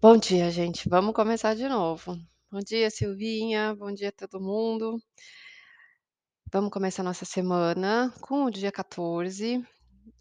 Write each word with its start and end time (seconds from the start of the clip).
Bom 0.00 0.16
dia, 0.16 0.48
gente. 0.48 0.88
Vamos 0.88 1.12
começar 1.12 1.56
de 1.56 1.68
novo. 1.68 2.16
Bom 2.52 2.60
dia, 2.60 2.88
Silvinha. 2.88 3.74
Bom 3.74 3.92
dia, 3.92 4.12
todo 4.12 4.40
mundo. 4.40 4.96
Vamos 6.52 6.70
começar 6.70 7.02
nossa 7.02 7.24
semana 7.24 8.14
com 8.20 8.44
o 8.44 8.50
dia 8.50 8.70
14. 8.70 9.60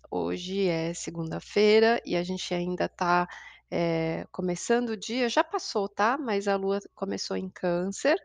Hoje 0.10 0.68
é 0.68 0.96
segunda-feira 0.96 2.02
e 2.04 2.16
a 2.16 2.24
gente 2.24 2.52
ainda 2.56 2.90
tá, 2.90 3.28
eh, 3.70 4.26
começando 4.32 4.90
o 4.90 4.98
dia 4.98 5.30
já 5.30 5.44
passou, 5.44 5.88
tá, 5.88 6.18
mas 6.18 6.48
a 6.48 6.56
lua 6.56 6.80
começou 6.96 7.38
em 7.38 7.48
Câncer, 7.48 8.18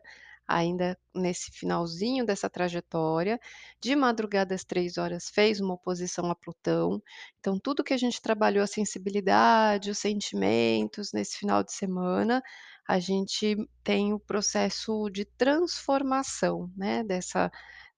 ainda 0.53 0.99
nesse 1.15 1.51
finalzinho 1.53 2.25
dessa 2.27 2.49
trajetória. 2.51 3.39
De 3.81 3.95
madrugada 3.97 4.55
às 4.55 4.65
3h 4.65 5.31
fez 5.33 5.61
uma 5.61 5.75
oposição 5.75 6.31
a 6.31 6.35
Plutão, 6.35 7.03
então 7.41 7.59
tudo 7.59 7.85
que 7.85 7.95
a 7.95 7.97
gente 7.99 8.21
trabalhou 8.21 8.63
a 8.65 8.67
sensibilidade, 8.67 9.91
os 9.91 9.99
sentimentos 9.99 11.13
nesse 11.13 11.39
final 11.39 11.63
de 11.65 11.73
semana, 11.73 12.43
a 12.89 12.99
gente 12.99 13.57
tem 13.85 14.13
o 14.13 14.21
processo 14.21 15.09
de 15.11 15.25
transformação, 15.25 16.71
né, 16.77 17.03
dessa 17.05 17.51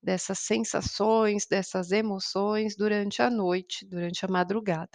dessas 0.03 0.39
sensações, 0.41 1.47
dessas 1.47 1.91
emoções 1.91 2.77
durante 2.77 3.23
a 3.23 3.31
noite, 3.31 3.87
durante 3.87 4.25
a 4.25 4.29
madrugada. 4.29 4.91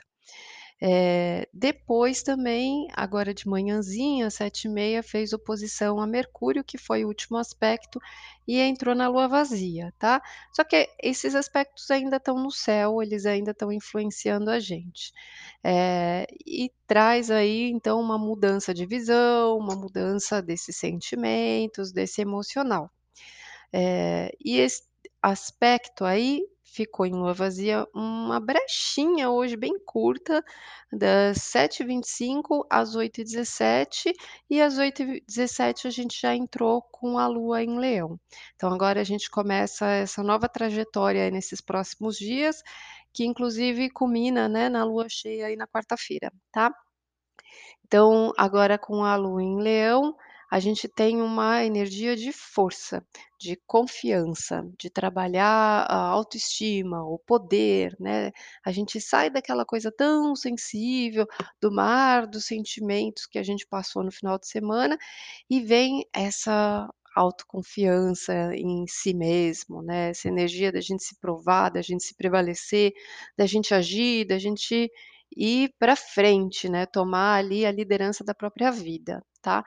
Eh, 0.82 1.48
depois 1.54 2.24
também, 2.24 2.88
agora 2.96 3.34
de 3.34 3.48
manhãzinha, 3.48 4.28
às 4.28 4.36
7h30, 4.36 5.04
fez 5.04 5.34
oposição 5.34 6.00
a 6.00 6.08
Mercúrio, 6.08 6.64
que 6.64 6.78
foi 6.78 7.04
o 7.06 7.08
último 7.10 7.38
aspecto, 7.38 8.00
e 8.48 8.60
entrou 8.60 8.96
na 8.96 9.08
lua 9.10 9.28
vazia, 9.28 9.94
tá. 10.00 10.22
Só 10.56 10.64
que 10.64 10.88
esses 11.04 11.36
aspectos 11.36 11.92
ainda 11.92 12.18
estão 12.18 12.36
no 12.42 12.52
céu, 12.52 13.02
eles 13.04 13.26
ainda 13.26 13.52
estão 13.52 13.72
influenciando 13.74 14.50
a 14.52 14.60
gente. 14.60 15.12
Eh, 15.64 16.26
e 16.48 16.72
traz 16.88 17.30
aí, 17.32 17.70
então, 17.72 18.00
uma 18.02 18.18
mudança 18.18 18.74
de 18.74 18.86
visão, 18.86 19.58
uma 19.58 19.76
mudança 19.76 20.42
desses 20.42 20.78
sentimentos, 20.78 21.92
desse 21.92 22.22
emocional. 22.22 22.90
Eh, 23.74 24.32
e 24.44 24.60
esse 24.60 24.84
aspecto 25.24 26.06
aí 26.06 26.42
ficou 26.72 27.06
em 27.06 27.14
lua 27.14 27.34
vazia 27.34 27.88
uma 27.94 28.40
brechinha 28.40 29.30
hoje 29.30 29.56
bem 29.58 29.74
curta, 29.86 30.44
das 30.92 31.38
7h25 31.40 32.66
às 32.70 32.96
8h17, 32.96 34.14
e 34.50 34.62
às 34.62 34.78
8h17 34.78 35.88
a 35.88 35.90
gente 35.92 36.20
já 36.20 36.36
entrou 36.36 36.82
com 36.82 37.18
a 37.18 37.28
lua 37.28 37.64
em 37.64 37.78
Leão. 37.78 38.20
Então 38.56 38.72
agora 38.74 39.02
a 39.02 39.04
gente 39.04 39.30
começa 39.30 39.86
essa 39.88 40.24
nova 40.24 40.48
trajetória 40.50 41.30
nesses 41.32 41.62
próximos 41.62 42.18
dias, 42.18 42.62
que 43.14 43.26
inclusive 43.26 43.90
culmina, 43.90 44.48
né, 44.48 44.70
na 44.70 44.84
lua 44.84 45.08
cheia 45.10 45.48
aí 45.48 45.56
na 45.56 45.68
quarta-feira, 45.68 46.32
tá. 46.52 46.72
Então, 47.86 48.32
agora 48.38 48.78
com 48.78 49.04
a 49.04 49.16
lua 49.16 49.42
em 49.42 49.60
Leão, 49.60 50.16
a 50.52 50.60
gente 50.60 50.88
tem 50.88 51.22
uma 51.22 51.64
energia 51.66 52.16
de 52.16 52.32
força, 52.32 53.04
de 53.40 53.58
confiança, 53.68 54.64
de 54.80 54.90
trabalhar 54.90 55.86
a 55.90 55.98
autoestima, 56.10 57.04
o 57.04 57.20
poder, 57.20 57.96
né. 58.00 58.32
A 58.66 58.72
gente 58.72 59.00
sai 59.02 59.30
daquela 59.30 59.66
coisa 59.66 59.92
tão 59.92 60.36
sensível, 60.36 61.26
do 61.62 61.72
mar 61.72 62.28
dos 62.28 62.46
sentimentos 62.46 63.26
que 63.28 63.38
a 63.40 63.44
gente 63.44 63.66
passou 63.68 64.04
no 64.04 64.12
final 64.12 64.38
de 64.40 64.48
semana, 64.48 64.98
e 65.50 65.60
vem 65.62 66.06
essa 66.14 66.90
autoconfiança 67.16 68.34
em 68.56 68.86
si 68.88 69.14
mesmo, 69.14 69.82
né, 69.82 70.10
essa 70.12 70.28
energia 70.30 70.72
da 70.72 70.80
gente 70.82 71.04
se 71.04 71.16
provar, 71.20 71.70
da 71.70 71.82
gente 71.82 72.04
se 72.04 72.16
prevalecer, 72.16 72.94
da 73.38 73.46
gente 73.46 73.74
agir, 73.74 74.26
da 74.26 74.38
gente 74.40 74.90
ir 75.36 75.74
pra 75.80 75.96
frente, 75.96 76.70
né, 76.70 76.86
tomar 76.86 77.36
ali 77.38 77.66
a 77.66 77.72
liderança 77.72 78.24
da 78.24 78.34
própria 78.34 78.72
vida, 78.72 79.22
tá. 79.42 79.64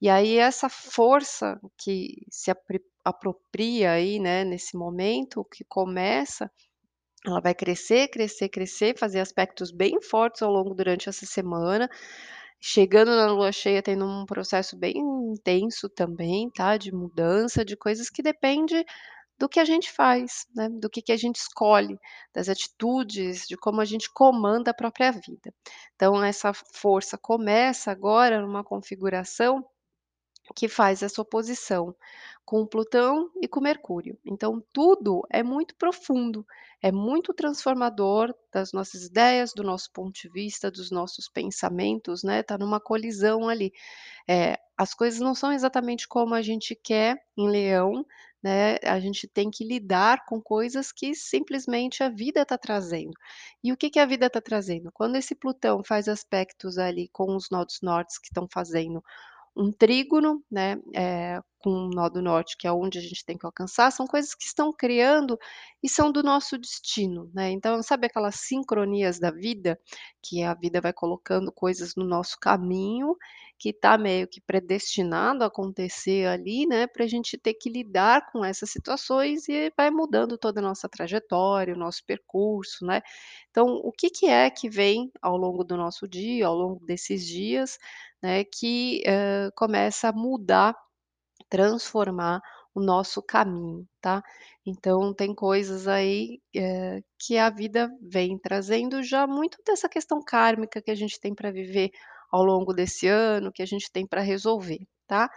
E 0.00 0.08
aí 0.08 0.36
essa 0.38 0.68
força 0.68 1.58
que 1.78 2.26
se 2.30 2.52
apropria 3.04 3.92
aí, 3.92 4.18
né, 4.20 4.44
nesse 4.44 4.76
momento 4.76 5.44
que 5.52 5.64
começa, 5.64 6.50
ela 7.26 7.40
vai 7.40 7.54
crescer, 7.54 8.08
crescer, 8.08 8.48
crescer, 8.50 8.98
fazer 8.98 9.20
aspectos 9.20 9.70
bem 9.72 10.00
fortes 10.02 10.42
ao 10.42 10.50
longo 10.52 10.74
durante 10.74 11.08
essa 11.08 11.26
semana, 11.26 11.88
chegando 12.60 13.10
na 13.16 13.32
lua 13.32 13.52
cheia 13.52 13.82
tendo 13.82 14.06
um 14.06 14.26
processo 14.26 14.76
bem 14.76 14.94
intenso 14.98 15.88
também, 15.88 16.50
tá, 16.50 16.76
de 16.76 16.92
mudança, 16.92 17.64
de 17.64 17.76
coisas 17.76 18.10
que 18.10 18.22
depende 18.22 18.84
do 19.38 19.48
que 19.48 19.60
a 19.60 19.64
gente 19.64 19.90
faz, 19.92 20.46
né, 20.54 20.68
do 20.70 20.88
que 20.88 21.02
que 21.02 21.12
a 21.12 21.16
gente 21.16 21.36
escolhe, 21.36 21.98
das 22.34 22.48
atitudes, 22.48 23.46
de 23.46 23.56
como 23.56 23.80
a 23.80 23.84
gente 23.84 24.10
comanda 24.12 24.70
a 24.70 24.74
própria 24.74 25.10
vida. 25.12 25.52
Então 25.94 26.22
essa 26.22 26.52
força 26.54 27.18
começa 27.18 27.90
agora 27.90 28.40
numa 28.40 28.64
configuração 28.64 29.64
que 30.54 30.68
faz 30.68 31.02
essa 31.02 31.22
oposição 31.22 31.94
com 32.44 32.66
Plutão 32.66 33.30
e 33.40 33.48
com 33.48 33.60
Mercúrio. 33.60 34.18
Então 34.24 34.62
tudo 34.72 35.22
é 35.30 35.42
muito 35.42 35.74
profundo, 35.76 36.46
é 36.82 36.92
muito 36.92 37.32
transformador 37.32 38.34
das 38.52 38.72
nossas 38.72 39.04
ideias, 39.04 39.52
do 39.54 39.62
nosso 39.62 39.90
ponto 39.92 40.12
de 40.12 40.28
vista, 40.28 40.70
dos 40.70 40.90
nossos 40.90 41.28
pensamentos, 41.28 42.22
né, 42.22 42.42
tá 42.42 42.58
numa 42.58 42.78
colisão 42.78 43.48
ali. 43.48 43.72
Eh, 44.28 44.58
as 44.76 44.92
coisas 44.92 45.20
não 45.20 45.34
são 45.34 45.52
exatamente 45.52 46.06
como 46.06 46.34
a 46.34 46.42
gente 46.42 46.74
quer 46.74 47.16
em 47.36 47.48
Leão, 47.48 48.04
né, 48.44 48.76
a 48.84 49.00
gente 49.00 49.26
tem 49.26 49.50
que 49.50 49.64
lidar 49.64 50.26
com 50.26 50.40
coisas 50.42 50.92
que 50.92 51.14
simplesmente 51.14 52.02
a 52.02 52.10
vida 52.10 52.44
tá 52.44 52.58
trazendo. 52.58 53.12
E 53.64 53.72
o 53.72 53.76
que 53.76 53.88
que 53.90 53.98
a 53.98 54.06
vida 54.06 54.28
tá 54.28 54.40
trazendo? 54.40 54.90
Quando 54.92 55.16
esse 55.16 55.34
Plutão 55.34 55.82
faz 55.82 56.08
aspectos 56.08 56.76
ali 56.78 57.08
com 57.10 57.34
os 57.36 57.48
nodos 57.50 57.78
nortes 57.82 58.18
que 58.18 58.28
estão 58.28 58.46
fazendo 58.52 59.02
um 59.56 59.72
trígono, 59.72 60.42
né, 60.50 60.76
eh, 60.94 61.40
com 61.64 61.70
o 61.70 61.90
nó 61.90 62.08
do 62.10 62.22
norte, 62.22 62.56
que 62.58 62.66
é 62.68 62.72
onde 62.72 62.98
a 62.98 63.02
gente 63.02 63.24
tem 63.26 63.38
que 63.38 63.46
alcançar, 63.46 63.90
são 63.92 64.06
coisas 64.06 64.34
que 64.36 64.44
estão 64.46 64.72
criando 64.72 65.38
e 65.82 65.88
são 65.88 66.12
do 66.12 66.22
nosso 66.22 66.58
destino, 66.58 67.30
né. 67.34 67.50
Então 67.52 67.82
sabe 67.82 68.06
aquelas 68.08 68.36
sincronias 68.36 69.18
da 69.20 69.30
vida, 69.32 69.80
que 70.22 70.42
a 70.44 70.54
vida 70.54 70.80
vai 70.80 70.92
colocando 70.92 71.52
coisas 71.52 71.94
no 71.96 72.04
nosso 72.06 72.38
caminho, 72.40 73.16
que 73.58 73.72
tá 73.72 73.98
meio 73.98 74.28
que 74.28 74.40
predestinado 74.42 75.44
a 75.44 75.48
acontecer 75.48 76.26
ali, 76.28 76.66
né, 76.66 76.86
pra 76.88 77.06
gente 77.06 77.38
ter 77.38 77.54
que 77.54 77.70
lidar 77.70 78.30
com 78.32 78.44
essas 78.44 78.70
situações 78.70 79.48
e 79.48 79.72
vai 79.76 79.90
mudando 79.90 80.38
toda 80.38 80.60
a 80.60 80.62
nossa 80.62 80.88
trajetória, 80.88 81.74
o 81.74 81.78
nosso 81.78 82.04
percurso, 82.06 82.84
né. 82.86 83.02
Então 83.50 83.66
o 83.84 83.92
que 83.92 84.10
que 84.10 84.26
é 84.26 84.50
que 84.50 84.68
vem 84.70 85.10
ao 85.22 85.36
longo 85.36 85.64
do 85.64 85.76
nosso 85.76 86.08
dia, 86.08 86.46
ao 86.46 86.54
longo 86.56 86.84
desses 86.86 87.26
dias, 87.26 87.78
né, 88.22 88.44
que, 88.44 89.02
hã, 89.06 89.50
começa 89.56 90.08
a 90.10 90.12
mudar, 90.12 90.74
transformar 91.48 92.40
o 92.74 92.80
nosso 92.82 93.22
caminho, 93.22 93.86
tá. 94.00 94.22
Então 94.66 95.14
tem 95.14 95.34
coisas 95.34 95.86
aí, 95.88 96.40
eh, 96.56 97.00
que 97.20 97.38
a 97.38 97.50
vida 97.50 97.90
vem 98.02 98.38
trazendo 98.38 99.02
já 99.02 99.26
muito 99.26 99.58
dessa 99.66 99.88
questão 99.88 100.20
kármica 100.24 100.82
que 100.82 100.90
a 100.90 100.94
gente 100.94 101.20
tem 101.20 101.34
pra 101.34 101.50
viver 101.52 101.90
ao 102.32 102.44
longo 102.44 102.72
desse 102.74 103.06
ano, 103.08 103.52
que 103.52 103.62
a 103.62 103.66
gente 103.66 103.90
tem 103.92 104.06
pra 104.06 104.20
resolver, 104.22 104.80
tá. 105.06 105.30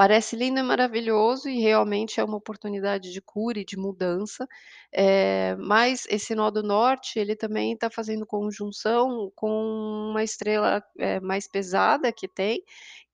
Parece 0.00 0.34
lindo 0.34 0.58
e 0.58 0.62
maravilhoso 0.62 1.46
e 1.46 1.60
realmente 1.60 2.18
é 2.20 2.24
uma 2.24 2.38
oportunidade 2.38 3.12
de 3.12 3.20
cura 3.20 3.58
e 3.60 3.66
de 3.66 3.76
mudança, 3.76 4.48
eh, 4.90 5.54
mas 5.58 6.06
esse 6.08 6.34
nó 6.34 6.50
do 6.50 6.62
norte, 6.62 7.18
ele 7.18 7.36
também 7.36 7.76
tá 7.76 7.90
fazendo 7.90 8.24
conjunção 8.26 9.30
com 9.36 9.50
uma 10.10 10.24
estrela, 10.24 10.82
eh, 10.98 11.20
mais 11.20 11.46
pesada 11.46 12.10
que 12.10 12.26
tem, 12.26 12.64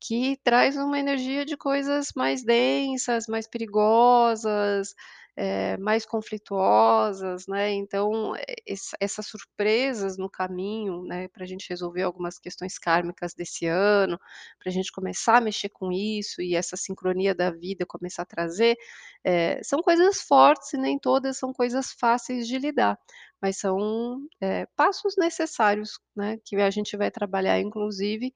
que 0.00 0.36
traz 0.44 0.76
uma 0.76 0.96
energia 1.00 1.44
de 1.44 1.56
coisas 1.56 2.12
mais 2.14 2.44
densas, 2.44 3.26
mais 3.26 3.48
perigosas, 3.48 4.94
eh, 5.36 5.76
mais 5.78 6.06
conflituosas, 6.06 7.46
né. 7.48 7.72
Então 7.72 8.34
essa 8.66 8.96
essas 9.00 9.26
surpresas 9.28 10.16
no 10.18 10.30
caminho, 10.30 11.02
né, 11.04 11.28
pra 11.28 11.46
gente 11.46 11.68
resolver 11.70 12.02
algumas 12.02 12.38
questões 12.38 12.78
kármicas 12.78 13.34
desse 13.34 13.66
ano, 13.66 14.18
pra 14.60 14.72
gente 14.72 14.92
começar 14.92 15.36
a 15.38 15.40
mexer 15.40 15.68
com 15.70 15.92
isso 15.92 16.42
e 16.42 16.54
essa 16.56 16.76
sincronia 16.76 17.34
da 17.34 17.50
vida 17.50 17.86
começar 17.86 18.22
a 18.22 18.26
trazer, 18.26 18.76
eh, 19.24 19.60
são 19.64 19.80
coisas 19.82 20.20
fortes 20.22 20.72
e 20.74 20.78
nem 20.78 20.98
todas 20.98 21.38
são 21.38 21.52
coisas 21.52 21.92
fáceis 21.92 22.46
de 22.48 22.58
lidar, 22.58 22.98
mas 23.42 23.58
são, 23.58 24.20
eh, 24.42 24.66
passos 24.76 25.14
necessários, 25.18 25.98
né, 26.16 26.38
que 26.44 26.56
a 26.56 26.70
gente 26.70 26.96
vai 26.96 27.10
trabalhar 27.10 27.60
inclusive 27.60 28.32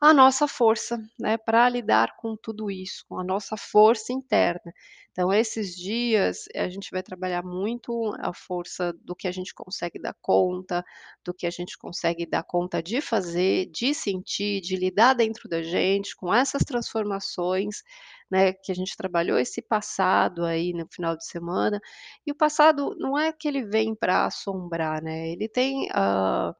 a 0.00 0.12
nossa 0.14 0.46
força, 0.48 0.98
né, 1.18 1.36
pra 1.38 1.68
lidar 1.68 2.14
com 2.18 2.36
tudo 2.36 2.70
isso, 2.70 3.04
com 3.08 3.18
a 3.18 3.24
nossa 3.24 3.56
força 3.56 4.12
interna. 4.12 4.72
Então 5.12 5.32
esses 5.32 5.76
dias 5.76 6.44
a 6.56 6.68
gente 6.68 6.90
vai 6.90 7.02
trabalhar 7.02 7.42
muito 7.44 8.12
a 8.18 8.32
força 8.34 8.92
do 9.04 9.14
que 9.14 9.28
a 9.28 9.32
gente 9.32 9.54
consegue 9.54 9.98
dar 10.00 10.14
conta, 10.20 10.84
do 11.24 11.32
que 11.32 11.46
a 11.46 11.50
gente 11.50 11.78
consegue 11.78 12.26
dar 12.26 12.42
conta 12.42 12.82
de 12.82 13.00
fazer, 13.00 13.66
de 13.72 13.94
sentir, 13.94 14.60
de 14.60 14.76
lidar 14.76 15.14
dentro 15.14 15.48
da 15.48 15.62
gente 15.62 16.16
com 16.16 16.34
essas 16.34 16.62
transformações, 16.64 17.82
né, 18.30 18.52
que 18.52 18.72
a 18.72 18.74
gente 18.74 18.96
trabalhou 18.96 19.38
esse 19.38 19.62
passado 19.62 20.44
aí 20.44 20.72
no 20.72 20.86
final 20.90 21.16
de 21.16 21.24
semana, 21.26 21.80
e 22.26 22.32
o 22.32 22.34
passado 22.34 22.96
não 22.98 23.16
é 23.18 23.32
que 23.32 23.46
ele 23.48 23.62
vem 23.64 23.94
pra 23.94 24.26
assombrar, 24.26 25.00
né, 25.02 25.28
ele 25.30 25.48
tem, 25.48 25.88
hã 25.94 26.52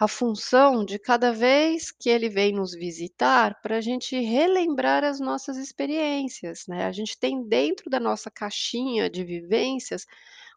a 0.00 0.06
função 0.06 0.84
de 0.84 0.98
cada 0.98 1.32
vez 1.32 1.90
que 1.90 2.08
ele 2.08 2.28
vem 2.28 2.52
nos 2.52 2.72
visitar, 2.72 3.60
para 3.60 3.78
a 3.78 3.80
gente 3.80 4.18
relembrar 4.20 5.02
as 5.04 5.18
nossas 5.20 5.56
experiências, 5.56 6.64
né. 6.68 6.84
A 6.86 6.92
gente 6.92 7.18
tem 7.18 7.42
dentro 7.42 7.90
da 7.90 7.98
nossa 7.98 8.30
caixinha 8.30 9.10
de 9.10 9.24
vivências, 9.24 10.06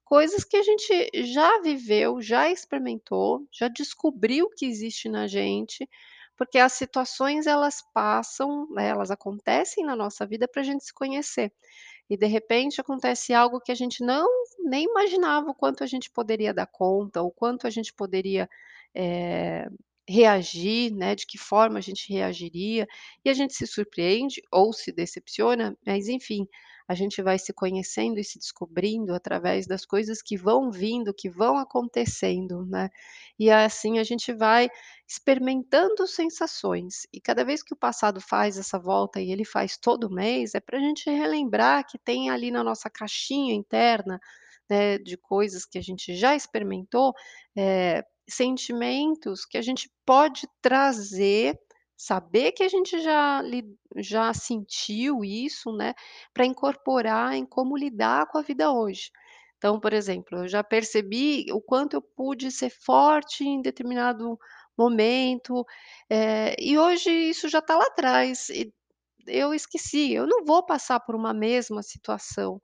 coisas 0.05 0.43
que 0.43 0.57
a 0.57 0.63
gente 0.63 1.09
já 1.23 1.59
viveu, 1.61 2.21
já 2.21 2.49
experimentou, 2.51 3.47
já 3.51 3.67
descobriu 3.67 4.49
que 4.49 4.65
existe 4.65 5.09
na 5.09 5.25
gente, 5.27 5.89
porque 6.38 6.57
as 6.57 6.73
situações 6.73 7.47
elas 7.47 7.81
passam, 7.93 8.67
né, 8.71 8.89
elas 8.89 9.11
acontecem 9.11 9.85
na 9.85 9.95
nossa 9.95 10.25
vida 10.25 10.47
para 10.47 10.61
a 10.61 10.65
gente 10.65 10.83
se 10.83 10.93
conhecer. 10.93 11.51
E 12.09 12.17
de 12.17 12.27
repente 12.27 12.81
acontece 12.81 13.33
algo 13.33 13.61
que 13.61 13.71
a 13.71 13.75
gente 13.75 14.03
não 14.03 14.27
nem 14.59 14.85
imaginava 14.85 15.49
o 15.49 15.55
quanto 15.55 15.83
a 15.83 15.88
gente 15.88 16.11
poderia 16.11 16.53
dar 16.53 16.67
conta, 16.67 17.21
o 17.21 17.31
quanto 17.31 17.65
a 17.65 17.69
gente 17.69 17.93
poderia, 17.93 18.49
eh, 18.95 19.67
reagir, 20.09 20.93
né, 20.93 21.15
de 21.15 21.25
que 21.27 21.38
forma 21.38 21.79
a 21.79 21.81
gente 21.81 22.11
reagiria, 22.11 22.88
e 23.25 23.29
a 23.29 23.33
gente 23.33 23.53
se 23.55 23.67
surpreende 23.67 24.41
ou 24.51 24.73
se 24.73 24.91
decepciona, 24.91 25.77
mas 25.85 26.07
enfim, 26.09 26.47
a 26.88 26.95
gente 26.95 27.21
vai 27.21 27.39
se 27.39 27.53
conhecendo 27.53 28.19
e 28.19 28.23
se 28.23 28.38
descobrindo 28.39 29.13
através 29.13 29.65
das 29.67 29.85
coisas 29.85 30.21
que 30.21 30.35
vão 30.38 30.71
vindo, 30.71 31.13
que 31.13 31.29
vão 31.29 31.57
acontecendo, 31.57 32.65
né. 32.65 32.89
E 33.39 33.49
assim 33.51 33.99
a 33.99 34.03
gente 34.03 34.33
vai 34.33 34.69
experimentando 35.07 36.05
sensações. 36.07 37.07
E 37.13 37.21
cada 37.21 37.43
vez 37.45 37.63
que 37.63 37.73
o 37.73 37.77
passado 37.77 38.19
faz 38.21 38.57
essa 38.57 38.77
volta, 38.79 39.21
e 39.21 39.31
ele 39.31 39.45
faz 39.45 39.77
todo 39.77 40.09
mês, 40.11 40.55
é 40.55 40.59
para 40.59 40.77
a 40.77 40.81
gente 40.81 41.09
relembrar 41.09 41.85
que 41.88 41.97
tem 41.99 42.29
ali 42.29 42.51
na 42.51 42.63
nossa 42.63 42.89
caixinha 42.89 43.53
interna, 43.53 44.19
né, 44.69 44.97
de 44.97 45.17
coisas 45.17 45.65
que 45.65 45.77
a 45.77 45.81
gente 45.81 46.15
já 46.15 46.35
experimentou, 46.35 47.13
eh, 47.57 48.03
sentimentos 48.29 49.45
que 49.45 49.57
a 49.57 49.62
gente 49.62 49.89
pode 50.06 50.47
trazer, 50.62 51.59
saber 51.97 52.51
que 52.53 52.63
a 52.63 52.69
gente 52.69 53.00
já 53.01 53.41
já 53.97 54.33
sentiu 54.33 55.23
isso, 55.23 55.71
né, 55.73 55.94
para 56.33 56.45
incorporar 56.45 57.33
em 57.35 57.45
como 57.45 57.77
lidar 57.77 58.27
com 58.27 58.38
a 58.39 58.41
vida 58.41 58.71
hoje. 58.71 59.12
Então, 59.57 59.79
por 59.79 59.94
exemplo, 59.94 60.39
eu 60.39 60.47
já 60.47 60.63
percebi 60.63 61.45
o 61.51 61.62
quanto 61.62 61.95
eu 61.95 62.01
pude 62.01 62.51
ser 62.51 62.69
forte 62.71 63.44
em 63.44 63.62
determinado 63.62 64.38
momento, 64.77 65.65
eh, 66.09 66.56
e 66.59 66.77
hoje 66.79 67.12
isso 67.12 67.47
já 67.50 67.59
está 67.59 67.75
lá 67.77 67.85
atrás 67.85 68.50
e 68.50 68.74
eu 69.27 69.53
esqueci, 69.53 70.13
eu 70.13 70.27
não 70.27 70.44
vou 70.45 70.65
passar 70.65 71.00
por 71.01 71.15
uma 71.15 71.33
mesma 71.33 71.83
situação, 71.83 72.62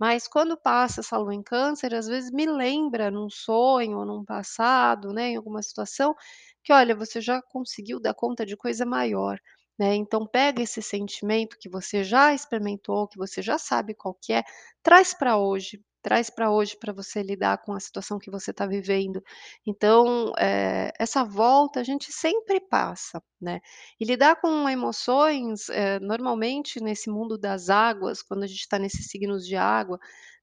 mas 0.00 0.26
quando 0.28 0.56
passa 0.56 1.00
essa 1.02 1.18
lua 1.18 1.34
em 1.34 1.42
câncer, 1.42 1.94
às 1.94 2.06
vezes 2.08 2.30
me 2.32 2.46
lembra 2.46 3.10
num 3.10 3.28
sonho 3.30 3.98
ou 3.98 4.06
num 4.06 4.24
passado, 4.24 5.12
né, 5.12 5.30
em 5.30 5.36
alguma 5.36 5.62
situação, 5.62 6.14
que 6.64 6.72
olha, 6.72 6.96
você 6.96 7.20
já 7.20 7.42
conseguiu 7.42 8.00
dar 8.00 8.14
conta 8.14 8.46
de 8.46 8.56
coisa 8.56 8.86
maior, 8.86 9.38
né, 9.78 9.94
então 9.94 10.26
pega 10.26 10.62
esse 10.62 10.82
sentimento 10.82 11.56
que 11.60 11.68
você 11.68 12.02
já 12.04 12.34
experimentou, 12.34 13.08
que 13.08 13.18
você 13.18 13.42
já 13.42 13.58
sabe 13.58 13.94
qual 13.94 14.14
que 14.14 14.32
é, 14.32 14.42
traz 14.82 15.14
para 15.14 15.36
hoje, 15.38 15.82
traz 16.02 16.30
para 16.30 16.50
hoje 16.50 16.76
para 16.78 16.92
você 16.92 17.22
lidar 17.22 17.58
com 17.62 17.72
a 17.74 17.80
situação 17.80 18.18
que 18.18 18.30
você 18.30 18.50
está 18.52 18.66
vivendo. 18.66 19.22
Então, 19.66 20.32
eh, 20.38 20.90
essa 20.98 21.24
volta 21.24 21.80
a 21.80 21.84
gente 21.84 22.12
sempre 22.12 22.60
passa, 22.60 23.22
né. 23.40 23.60
E 24.00 24.04
lidar 24.04 24.36
com 24.40 24.68
emoções, 24.68 25.68
eh, 25.70 25.98
normalmente 26.00 26.80
nesse 26.82 27.10
mundo 27.10 27.38
das 27.38 27.68
águas, 27.70 28.22
quando 28.22 28.42
a 28.44 28.46
gente 28.46 28.60
está 28.60 28.78
nesses 28.78 29.06
signos 29.08 29.46
de 29.46 29.56
água, 29.56 29.98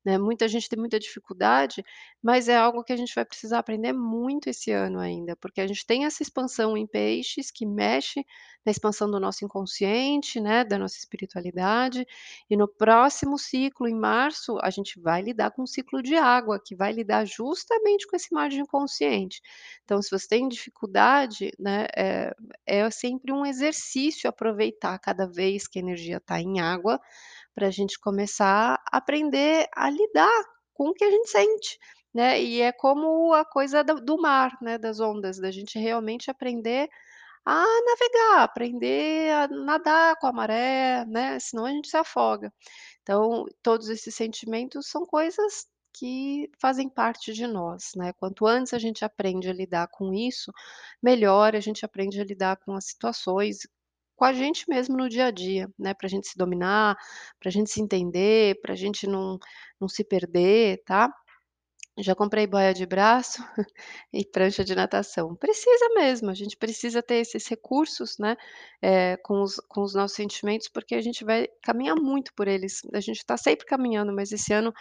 né, 0.07 0.17
muita 0.17 0.47
gente 0.47 0.69
tem 0.69 0.79
muita 0.79 0.97
dificuldade, 0.97 1.83
mas 2.23 2.47
é 2.47 2.55
algo 2.55 2.81
que 2.81 2.93
a 2.93 2.95
gente 2.95 3.13
vai 3.13 3.25
precisar 3.25 3.59
aprender 3.59 3.91
muito 3.91 4.49
esse 4.49 4.71
ano 4.71 4.99
ainda, 4.99 5.35
porque 5.35 5.59
a 5.59 5.67
gente 5.67 5.85
tem 5.85 6.05
essa 6.05 6.23
expansão 6.23 6.77
em 6.77 6.87
peixes 6.87 7.51
que 7.51 7.65
mexe 7.65 8.25
na 8.65 8.71
expansão 8.71 9.11
do 9.11 9.19
nosso 9.19 9.43
inconsciente, 9.43 10.39
né, 10.39 10.63
da 10.63 10.77
nossa 10.77 10.95
espiritualidade, 10.97 12.07
e 12.49 12.55
no 12.55 12.69
próximo 12.69 13.37
ciclo, 13.37 13.85
em 13.85 13.93
março, 13.93 14.57
a 14.61 14.69
gente 14.69 14.97
vai 14.97 15.21
lidar 15.21 15.51
com 15.51 15.63
um 15.63 15.67
ciclo 15.67 16.01
de 16.01 16.15
água, 16.15 16.57
que 16.57 16.73
vai 16.73 16.93
lidar 16.93 17.25
justamente 17.25 18.07
com 18.07 18.15
esse 18.15 18.33
mar 18.33 18.47
de 18.47 18.61
inconsciente. 18.61 19.41
Então, 19.83 20.01
se 20.01 20.09
você 20.09 20.25
tem 20.25 20.47
dificuldade, 20.47 21.51
né, 21.59 21.85
eh, 21.97 22.33
é 22.65 22.89
sempre 22.89 23.33
um 23.33 23.45
exercício 23.45 24.29
aproveitar 24.29 24.97
cada 24.99 25.27
vez 25.27 25.67
que 25.67 25.79
a 25.79 25.81
energia 25.81 26.17
está 26.17 26.39
em 26.39 26.61
água, 26.61 26.97
para 27.57 27.67
a 27.67 27.71
gente 27.71 27.99
começar 27.99 28.75
a 28.93 28.97
aprender 28.99 29.67
a 29.75 29.89
lidar 29.89 30.45
com 30.75 30.89
o 30.89 30.93
que 30.93 31.03
a 31.05 31.11
gente 31.11 31.29
sente, 31.31 31.79
né. 32.13 32.41
E 32.41 32.61
é 32.61 32.71
como 32.71 33.33
a 33.33 33.43
coisa 33.45 33.83
do 33.83 34.21
mar, 34.21 34.51
né, 34.61 34.77
das 34.77 34.99
ondas, 35.01 35.39
da 35.39 35.51
gente 35.51 35.79
realmente 35.79 36.31
aprender 36.31 36.87
a 37.45 37.63
navegar, 37.85 38.43
aprender 38.43 39.31
a 39.33 39.47
nadar 39.49 40.17
com 40.19 40.27
a 40.27 40.33
maré, 40.33 41.05
né, 41.07 41.39
senão 41.39 41.65
a 41.65 41.71
gente 41.71 41.89
se 41.89 41.97
afoga. 41.97 42.53
Então, 43.03 43.45
todos 43.63 43.89
esses 43.89 44.15
sentimentos 44.15 44.87
são 44.89 45.05
coisas 45.05 45.67
que 45.93 46.49
fazem 46.61 46.89
parte 46.89 47.33
de 47.33 47.47
nós, 47.47 47.91
né. 47.95 48.13
Quanto 48.13 48.45
antes 48.47 48.73
a 48.73 48.79
gente 48.79 49.05
aprende 49.05 49.49
a 49.49 49.53
lidar 49.53 49.87
com 49.89 50.13
isso, 50.13 50.51
melhor 51.01 51.55
a 51.55 51.59
gente 51.59 51.85
aprende 51.85 52.21
a 52.21 52.25
lidar 52.25 52.57
com 52.57 52.73
as 52.75 52.85
situações, 52.87 53.59
com 54.17 54.25
a 54.25 54.33
gente 54.33 54.65
mesmo 54.69 54.97
no 54.97 55.09
dia 55.09 55.27
a 55.27 55.31
dia, 55.31 55.69
né, 55.79 55.93
para 55.95 56.07
a 56.07 56.11
gente 56.11 56.27
se 56.29 56.37
dominar, 56.37 56.97
para 57.39 57.49
a 57.49 57.53
gente 57.53 57.71
se 57.71 57.81
entender, 57.81 58.59
para 58.61 58.73
a 58.73 58.77
gente 58.77 59.07
não 59.07 59.39
não 59.81 59.87
se 59.89 60.03
perder, 60.05 60.83
tá. 60.85 61.09
Já 61.99 62.13
comprei 62.15 62.45
boia 62.45 62.75
de 62.75 62.85
braço 62.85 63.41
e 64.13 64.23
prancha 64.25 64.63
de 64.63 64.75
natação. 64.75 65.35
Precisa 65.35 65.89
mesmo, 65.95 66.29
a 66.29 66.35
gente 66.35 66.55
precisa 66.55 67.01
ter 67.01 67.15
esses 67.15 67.47
recursos, 67.47 68.17
né, 68.19 68.37
eh, 68.83 69.17
com 69.23 69.41
os 69.41 69.55
com 69.67 69.81
os 69.81 69.95
nossos 69.95 70.15
sentimentos, 70.15 70.67
porque 70.69 70.93
a 70.95 71.01
gente 71.01 71.25
vai 71.25 71.47
caminhar 71.63 71.95
muito 71.95 72.31
por 72.35 72.47
eles. 72.47 72.81
A 72.93 72.99
gente 72.99 73.17
está 73.17 73.35
sempre 73.37 73.65
caminhando, 73.65 74.13
mas 74.13 74.31
esse 74.31 74.53
ano, 74.53 74.71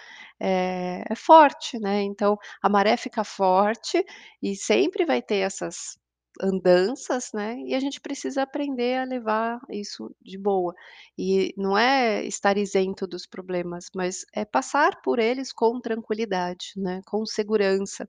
eh, 0.41 1.03
é 1.11 1.15
forte, 1.17 1.79
né, 1.81 2.03
então 2.03 2.37
a 2.63 2.69
maré 2.69 2.97
fica 2.99 3.25
forte 3.25 4.05
e 4.43 4.55
sempre 4.57 5.07
vai 5.07 5.23
ter 5.23 5.37
essas 5.39 5.97
andanças, 6.43 7.31
né, 7.33 7.57
e 7.67 7.75
a 7.75 7.81
gente 7.81 8.01
precisa 8.01 8.43
aprender 8.43 8.99
a 8.99 9.05
levar 9.05 9.61
isso 9.71 10.15
de 10.21 10.39
boa. 10.39 10.75
E 11.19 11.55
não 11.57 11.77
é 11.77 12.25
estar 12.25 12.57
isento 12.57 13.07
dos 13.07 13.27
problemas, 13.27 13.87
mas 13.95 14.25
é 14.35 14.45
passar 14.45 15.01
por 15.03 15.19
eles 15.19 15.53
com 15.53 15.81
tranquilidade, 15.81 16.73
né, 16.77 17.01
com 17.07 17.25
segurança. 17.27 18.09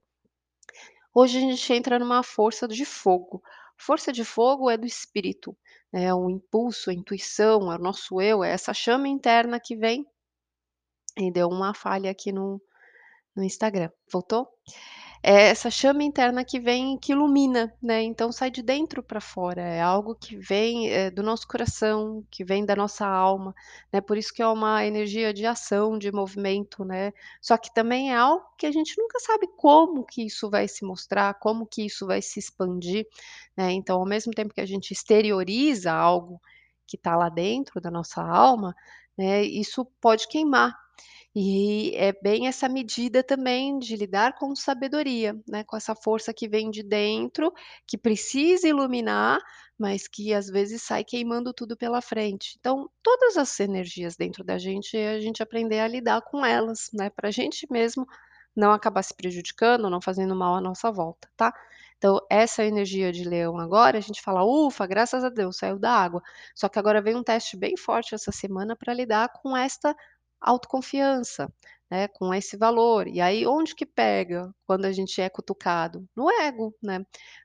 Hoje 1.14 1.38
a 1.38 1.40
gente 1.40 1.72
entra 1.72 1.98
numa 1.98 2.22
força 2.22 2.68
de 2.68 2.84
fogo. 2.84 3.42
Força 3.76 4.12
de 4.12 4.24
fogo 4.24 4.70
é 4.70 4.76
do 4.76 4.86
espírito, 4.86 5.56
é 5.92 6.12
o 6.14 6.28
impulso, 6.28 6.90
a 6.90 6.94
intuição, 6.94 7.72
é 7.72 7.76
o 7.76 7.78
nosso 7.78 8.20
eu, 8.20 8.42
é 8.44 8.50
essa 8.50 8.74
chama 8.74 9.08
interna 9.08 9.60
que 9.60 9.76
vem 9.76 10.04
e 11.16 11.30
deu 11.32 11.48
uma 11.48 11.74
falha 11.74 12.10
aqui 12.10 12.32
no 12.32 12.60
no 13.38 13.44
Instagram. 13.44 13.90
Voltou? 14.12 14.48
É 15.22 15.48
essa 15.48 15.68
chama 15.70 16.04
interna 16.04 16.44
que 16.44 16.60
vem 16.60 16.96
que 16.96 17.10
ilumina, 17.12 17.72
né, 17.82 18.02
então 18.04 18.30
sai 18.30 18.50
de 18.52 18.62
dentro 18.62 19.02
para 19.02 19.20
fora, 19.20 19.60
é 19.60 19.80
algo 19.80 20.14
que 20.14 20.36
vem, 20.36 20.88
eh, 20.90 21.10
do 21.10 21.24
nosso 21.24 21.46
coração, 21.48 22.24
que 22.30 22.44
vem 22.44 22.64
da 22.64 22.76
nossa 22.76 23.04
alma, 23.04 23.52
né, 23.92 24.00
por 24.00 24.16
isso 24.16 24.32
que 24.32 24.40
é 24.42 24.46
uma 24.46 24.84
energia 24.86 25.34
de 25.34 25.44
ação, 25.44 25.98
de 25.98 26.12
movimento, 26.12 26.84
né, 26.84 27.12
só 27.42 27.56
que 27.56 27.72
também 27.74 28.12
é 28.12 28.16
algo 28.16 28.44
que 28.56 28.64
a 28.66 28.70
gente 28.70 28.94
nunca 28.96 29.18
sabe 29.18 29.48
como 29.56 30.04
que 30.04 30.24
isso 30.24 30.48
vai 30.48 30.68
se 30.68 30.84
mostrar, 30.84 31.34
como 31.34 31.66
que 31.66 31.84
isso 31.86 32.06
vai 32.06 32.22
se 32.22 32.38
expandir, 32.38 33.04
né, 33.56 33.72
então 33.72 33.98
ao 33.98 34.06
mesmo 34.06 34.32
tempo 34.32 34.54
que 34.54 34.60
a 34.60 34.66
gente 34.66 34.92
exterioriza 34.92 35.92
algo 35.92 36.40
que 36.86 36.96
está 36.96 37.16
lá 37.16 37.28
dentro 37.28 37.80
da 37.80 37.90
nossa 37.90 38.22
alma, 38.22 38.72
né, 39.16 39.42
isso 39.42 39.84
pode 40.00 40.28
queimar. 40.28 40.72
E 41.36 41.94
é 41.96 42.12
bem 42.22 42.48
essa 42.48 42.68
medida 42.68 43.22
também 43.22 43.78
de 43.78 43.94
lidar 43.96 44.34
com 44.38 44.56
sabedoria, 44.56 45.38
né, 45.46 45.62
com 45.62 45.76
essa 45.76 45.94
força 45.94 46.32
que 46.34 46.48
vem 46.48 46.70
de 46.70 46.82
dentro, 46.82 47.52
que 47.86 47.96
precisa 47.98 48.66
iluminar, 48.66 49.38
mas 49.78 50.08
que 50.08 50.32
às 50.34 50.48
vezes 50.48 50.82
sai 50.82 51.04
queimando 51.04 51.52
tudo 51.52 51.76
pela 51.76 52.00
frente. 52.00 52.56
Então, 52.58 52.90
todas 53.02 53.36
as 53.36 53.60
energias 53.60 54.16
dentro 54.16 54.42
da 54.42 54.58
gente, 54.58 54.96
a 54.96 55.20
gente 55.20 55.42
aprender 55.42 55.80
a 55.80 55.86
lidar 55.88 56.22
com 56.22 56.44
elas, 56.44 56.88
né, 56.94 57.10
pra 57.10 57.30
gente 57.30 57.66
mesmo 57.70 58.06
não 58.56 58.72
acabar 58.72 59.02
se 59.04 59.14
prejudicando, 59.14 59.88
não 59.88 60.00
fazendo 60.00 60.34
mal 60.34 60.54
à 60.56 60.60
nossa 60.60 60.90
volta, 60.90 61.28
tá. 61.36 61.52
Então, 61.98 62.18
essa 62.30 62.64
energia 62.64 63.12
de 63.12 63.24
leão 63.28 63.58
agora, 63.58 63.98
a 63.98 64.00
gente 64.00 64.20
fala: 64.22 64.44
"Ufa, 64.44 64.86
graças 64.86 65.22
a 65.24 65.28
Deus, 65.28 65.56
saiu 65.58 65.78
da 65.78 65.90
água". 65.92 66.22
Só 66.54 66.68
que 66.68 66.78
agora 66.78 67.02
vem 67.02 67.14
um 67.16 67.22
teste 67.22 67.56
bem 67.56 67.76
forte 67.76 68.14
essa 68.14 68.32
semana 68.32 68.74
para 68.76 68.94
lidar 68.94 69.28
com 69.42 69.56
esta 69.56 69.94
autoconfiança, 70.40 71.52
né, 71.90 72.08
com 72.08 72.32
esse 72.34 72.56
valor. 72.56 73.06
E 73.08 73.20
aí 73.20 73.46
onde 73.46 73.74
que 73.74 73.86
pega 73.86 74.52
quando 74.66 74.84
a 74.84 74.92
gente 74.92 75.20
é 75.20 75.28
cutucado? 75.28 76.06
No 76.16 76.30
ego, 76.30 76.74
né. 76.82 77.04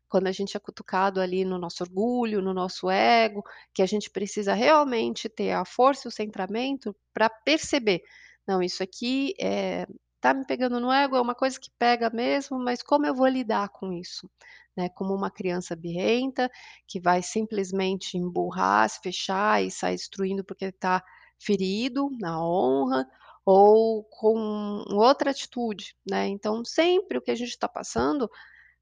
Quando 0.09 0.27
a 0.27 0.31
gente 0.31 0.55
é 0.55 0.59
cutucado 0.59 1.19
ali 1.19 1.43
no 1.43 1.57
nosso 1.57 1.83
orgulho, 1.83 2.41
no 2.41 2.53
nosso 2.53 2.89
ego, 2.89 3.43
que 3.73 3.81
a 3.81 3.85
gente 3.85 4.09
precisa 4.11 4.53
realmente 4.53 5.27
ter 5.29 5.51
a 5.53 5.65
força 5.65 6.07
e 6.07 6.09
o 6.09 6.11
centramento 6.11 6.95
para 7.13 7.29
perceber: 7.29 8.03
"Não, 8.47 8.61
isso 8.61 8.83
aqui, 8.83 9.33
eh, 9.39 9.87
tá 10.21 10.33
me 10.33 10.45
pegando 10.45 10.79
no 10.79 10.91
ego, 10.91 11.15
é 11.15 11.21
uma 11.21 11.35
coisa 11.35 11.59
que 11.59 11.69
pega 11.79 12.09
mesmo, 12.09 12.57
mas 12.59 12.81
como 12.83 13.05
eu 13.05 13.15
vou 13.15 13.27
lidar 13.27 13.69
com 13.69 13.91
isso? 13.91 14.29
Né, 14.77 14.89
como 14.89 15.13
uma 15.13 15.29
criança 15.31 15.75
birrenta, 15.75 16.49
que 16.87 16.99
vai 16.99 17.21
simplesmente 17.21 18.17
emburrar, 18.17 18.89
se 18.89 18.99
fechar 19.01 19.63
e 19.63 19.69
sair 19.71 19.95
destruindo 19.95 20.43
porque 20.43 20.65
está 20.65 21.03
ferido 21.45 22.09
na 22.19 22.41
honra, 22.45 23.07
ou 23.45 24.03
com 24.05 24.83
outra 24.93 25.31
atitude, 25.31 25.95
né. 26.09 26.27
Então 26.27 26.63
sempre 26.65 27.17
o 27.17 27.21
que 27.21 27.31
a 27.31 27.35
gente 27.35 27.49
está 27.49 27.67
passando 27.69 28.29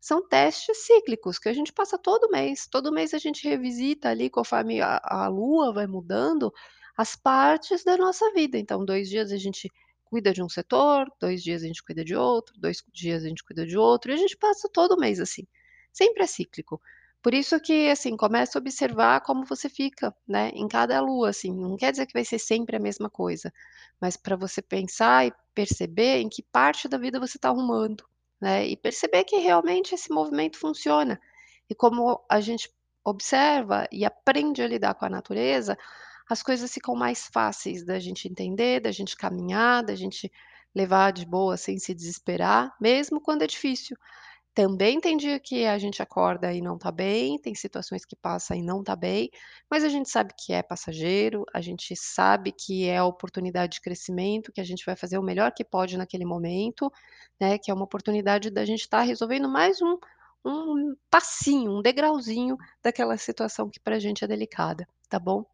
são 0.02 0.28
testes 0.28 0.86
cíclicos 0.86 1.40
que 1.40 1.50
a 1.50 1.54
gente 1.54 1.74
passa 1.74 1.98
todo 1.98 2.30
mês. 2.32 2.68
Todo 2.72 2.92
mês 2.94 3.14
a 3.14 3.20
gente 3.20 3.48
revisita 3.48 4.10
ali, 4.10 4.30
conforme 4.30 4.82
a 4.82 5.00
a 5.04 5.28
lua 5.30 5.74
vai 5.74 5.88
mudando, 5.88 6.52
as 6.98 7.16
partes 7.16 7.84
da 7.84 7.98
nossa 7.98 8.32
vida. 8.34 8.58
Então 8.58 8.86
2 8.86 9.10
dias 9.10 9.32
a 9.32 9.38
gente 9.38 9.70
cuida 10.06 10.34
de 10.34 10.44
um 10.44 10.50
setor, 10.50 11.08
2 11.22 11.44
dias 11.44 11.64
a 11.64 11.68
gente 11.68 11.84
cuida 11.84 12.04
de 12.06 12.16
outro, 12.16 12.54
2 12.60 12.84
dias 12.94 13.24
a 13.26 13.30
gente 13.30 13.44
cuida 13.46 13.66
de 13.66 13.78
outro, 13.78 14.12
e 14.12 14.16
a 14.16 14.18
gente 14.18 14.38
passa 14.38 14.70
todo 14.74 14.98
mês 15.00 15.20
assim. 15.22 15.46
Sempre 15.94 16.24
é 16.24 16.28
cíclico. 16.28 16.82
Por 17.22 17.34
isso 17.34 17.60
que, 17.60 17.90
assim, 17.90 18.18
começa 18.18 18.58
a 18.58 18.62
observar 18.62 19.22
como 19.22 19.46
você 19.46 19.70
fica, 19.70 20.14
né, 20.28 20.50
em 20.56 20.68
cada 20.68 21.00
lua, 21.02 21.30
assim, 21.30 21.54
não 21.54 21.78
quer 21.78 21.92
dizer 21.92 22.06
que 22.08 22.14
vai 22.14 22.26
ser 22.26 22.40
sempre 22.40 22.76
a 22.76 22.80
mesma 22.80 23.10
coisa, 23.10 23.54
mas 24.00 24.18
para 24.18 24.36
você 24.36 24.62
pensar 24.62 25.28
e 25.28 25.34
perceber 25.54 26.20
em 26.20 26.30
que 26.30 26.42
parte 26.42 26.88
da 26.88 26.98
vida 26.98 27.20
você 27.20 27.38
está 27.38 27.50
arrumando, 27.50 28.04
né, 28.42 28.66
e 28.68 28.76
perceber 28.76 29.24
que 29.24 29.38
realmente 29.38 29.94
esse 29.94 30.12
movimento 30.12 30.58
funciona. 30.58 31.20
E 31.70 31.76
como 31.76 32.24
a 32.30 32.42
gente 32.42 32.70
observa 33.06 33.88
e 33.92 34.04
aprende 34.04 34.62
a 34.64 34.68
lidar 34.68 34.96
com 34.96 35.06
a 35.06 35.10
natureza, 35.10 35.78
as 36.30 36.42
coisas 36.42 36.74
ficam 36.74 36.96
mais 36.96 37.28
fáceis 37.32 37.86
da 37.86 38.00
gente 38.00 38.28
entender, 38.28 38.80
da 38.80 38.92
gente 38.92 39.16
caminhar, 39.16 39.84
da 39.84 39.96
gente 39.96 40.32
levar 40.74 41.12
de 41.12 41.26
boa 41.26 41.58
sem 41.58 41.78
se 41.78 41.94
desesperar, 41.94 42.74
mesmo 42.80 43.20
quando 43.22 43.42
é 43.44 43.48
difícil. 43.48 43.96
Também 44.54 45.00
tem 45.00 45.16
dia 45.16 45.40
que 45.40 45.66
a 45.66 45.78
gente 45.78 46.02
acorda 46.02 46.54
e 46.54 46.62
não 46.62 46.78
tá 46.78 46.92
bem, 46.92 47.40
tem 47.40 47.56
situações 47.56 48.04
que 48.04 48.18
passa 48.18 48.54
e 48.54 48.62
não 48.62 48.84
tá 48.84 48.98
bem, 48.98 49.30
mas 49.70 49.82
a 49.84 49.88
gente 49.90 50.10
sabe 50.10 50.34
que 50.38 50.52
é 50.52 50.62
passageiro, 50.62 51.46
a 51.54 51.62
gente 51.62 51.96
sabe 51.96 52.52
que 52.52 52.88
é 52.90 53.02
oportunidade 53.02 53.76
de 53.76 53.82
crescimento, 53.82 54.52
que 54.52 54.60
a 54.60 54.64
gente 54.66 54.86
vai 54.86 54.96
fazer 54.98 55.18
o 55.18 55.24
melhor 55.24 55.54
que 55.54 55.64
pode 55.64 55.98
naquele 55.98 56.26
momento, 56.26 56.92
né, 57.40 57.58
que 57.58 57.72
é 57.72 57.74
uma 57.74 57.86
oportunidade 57.86 58.50
da 58.52 58.66
gente 58.66 58.82
estar 58.82 59.02
resolvendo 59.02 59.48
mais 59.50 59.82
um 59.82 59.98
um 60.44 60.96
passinho, 61.10 61.72
um 61.78 61.82
degrauzinho 61.84 62.58
daquela 62.84 63.16
situação 63.18 63.70
que 63.70 63.80
pra 63.80 64.00
gente 64.00 64.24
é 64.24 64.28
delicada, 64.28 64.88
tá 65.08 65.20
bom? 65.20 65.46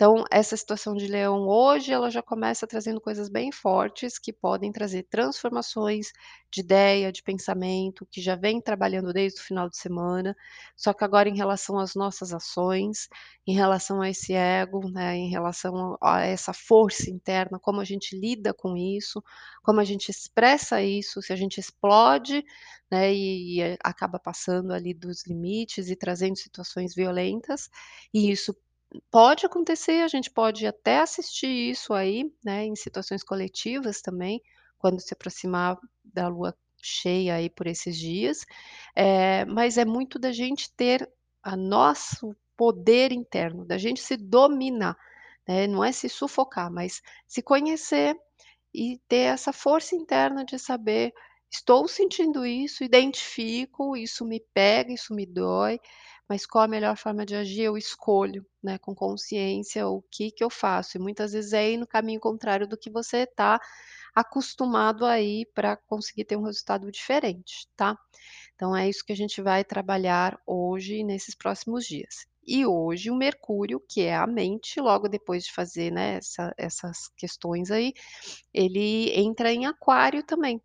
Então, 0.00 0.24
essa 0.30 0.56
situação 0.56 0.94
de 0.94 1.06
leão 1.06 1.46
hoje, 1.46 1.92
ela 1.92 2.08
já 2.10 2.22
começa 2.22 2.66
trazendo 2.66 2.98
coisas 3.02 3.28
bem 3.28 3.52
fortes 3.52 4.18
que 4.18 4.32
podem 4.32 4.72
trazer 4.72 5.02
transformações 5.10 6.06
de 6.50 6.62
ideia, 6.62 7.12
de 7.12 7.22
pensamento, 7.22 8.06
que 8.10 8.18
já 8.22 8.34
vem 8.34 8.62
trabalhando 8.62 9.12
desde 9.12 9.38
o 9.42 9.44
final 9.44 9.68
de 9.68 9.76
semana, 9.76 10.34
só 10.74 10.94
que 10.94 11.04
agora 11.04 11.28
em 11.28 11.36
relação 11.36 11.78
às 11.78 11.94
nossas 11.94 12.32
ações, 12.32 13.08
em 13.46 13.52
relação 13.54 14.00
a 14.00 14.08
esse 14.08 14.32
ego, 14.32 14.90
né, 14.90 15.16
em 15.16 15.28
relação 15.28 15.98
a 16.02 16.22
essa 16.22 16.54
força 16.54 17.10
interna, 17.10 17.58
como 17.60 17.78
a 17.82 17.84
gente 17.84 18.18
lida 18.18 18.54
com 18.54 18.74
isso, 18.78 19.22
como 19.62 19.80
a 19.80 19.84
gente 19.84 20.08
expressa 20.10 20.82
isso, 20.82 21.20
se 21.20 21.30
a 21.30 21.36
gente 21.36 21.58
explode, 21.60 22.42
né, 22.90 23.12
e 23.12 23.58
e 23.60 23.76
acaba 23.84 24.18
passando 24.18 24.72
ali 24.72 24.94
dos 24.94 25.26
limites 25.26 25.90
e 25.90 25.94
trazendo 25.96 26.36
situações 26.38 26.94
violentas, 26.94 27.68
e 28.14 28.30
isso 28.30 28.54
Pode 29.10 29.46
acontecer, 29.46 30.02
a 30.02 30.08
gente 30.08 30.30
pode 30.30 30.66
até 30.66 30.98
assistir 30.98 31.46
isso 31.70 31.92
aí, 31.94 32.24
né, 32.44 32.64
em 32.64 32.74
situações 32.74 33.22
coletivas 33.22 34.00
também, 34.02 34.42
quando 34.78 35.00
se 35.00 35.12
aproximar 35.14 35.78
da 36.04 36.26
lua 36.28 36.56
cheia 36.82 37.34
aí 37.36 37.48
por 37.50 37.66
esses 37.66 37.96
dias, 37.96 38.44
eh, 38.96 39.44
mas 39.44 39.78
é 39.78 39.84
muito 39.84 40.18
da 40.18 40.32
gente 40.32 40.72
ter 40.74 41.08
a 41.42 41.56
nosso 41.56 42.34
poder 42.56 43.12
interno, 43.12 43.64
da 43.64 43.78
gente 43.78 44.00
se 44.00 44.16
dominar, 44.16 44.96
né, 45.46 45.66
não 45.66 45.84
é 45.84 45.92
se 45.92 46.08
sufocar, 46.08 46.70
mas 46.72 47.00
se 47.28 47.42
conhecer 47.42 48.16
e 48.74 48.98
ter 49.08 49.32
essa 49.34 49.52
força 49.52 49.94
interna 49.96 50.44
de 50.44 50.58
saber: 50.58 51.12
"Estou 51.52 51.88
sentindo 51.88 52.46
isso, 52.46 52.84
identifico, 52.84 53.96
isso 53.96 54.24
me 54.24 54.40
pega, 54.54 54.92
isso 54.92 55.14
me 55.14 55.26
dói, 55.26 55.80
mas 56.30 56.46
qual 56.46 56.64
a 56.64 56.68
melhor 56.68 56.96
forma 56.98 57.26
de 57.26 57.36
agir? 57.36 57.64
Eu 57.64 57.78
escolho, 57.78 58.46
né, 58.64 58.78
com 58.78 58.94
consciência 58.96 59.88
o 59.88 60.02
que 60.12 60.32
que 60.32 60.44
eu 60.44 60.50
faço", 60.50 60.98
e 60.98 61.00
muitas 61.02 61.34
vezes 61.34 61.54
é 61.54 61.72
ir 61.72 61.78
no 61.78 61.88
caminho 61.88 62.20
contrário 62.20 62.68
do 62.68 62.78
que 62.78 62.90
você 62.90 63.18
está 63.24 63.60
acostumado 64.14 65.06
a 65.06 65.20
ir 65.20 65.46
pra 65.54 65.76
conseguir 65.76 66.24
ter 66.26 66.36
um 66.36 66.42
resultado 66.44 66.90
diferente, 66.92 67.68
tá. 67.76 67.96
Então 68.54 68.76
é 68.76 68.88
isso 68.88 69.04
que 69.04 69.12
a 69.12 69.16
gente 69.16 69.42
vai 69.42 69.64
trabalhar 69.64 70.38
hoje 70.46 71.02
nesses 71.04 71.34
próximos 71.34 71.86
dias. 71.86 72.26
E 72.46 72.66
hoje 72.66 73.10
o 73.10 73.16
Mercúrio, 73.16 73.80
que 73.88 74.02
é 74.02 74.16
a 74.16 74.26
mente, 74.26 74.80
logo 74.80 75.08
depois 75.08 75.44
de 75.44 75.52
fazer, 75.52 75.90
né, 75.92 76.16
essa 76.18 76.54
essas 76.58 77.08
questões 77.16 77.70
aí, 77.70 77.92
ele 78.54 79.10
entra 79.18 79.52
em 79.52 79.66
Aquário 79.66 80.22
também. 80.24 80.60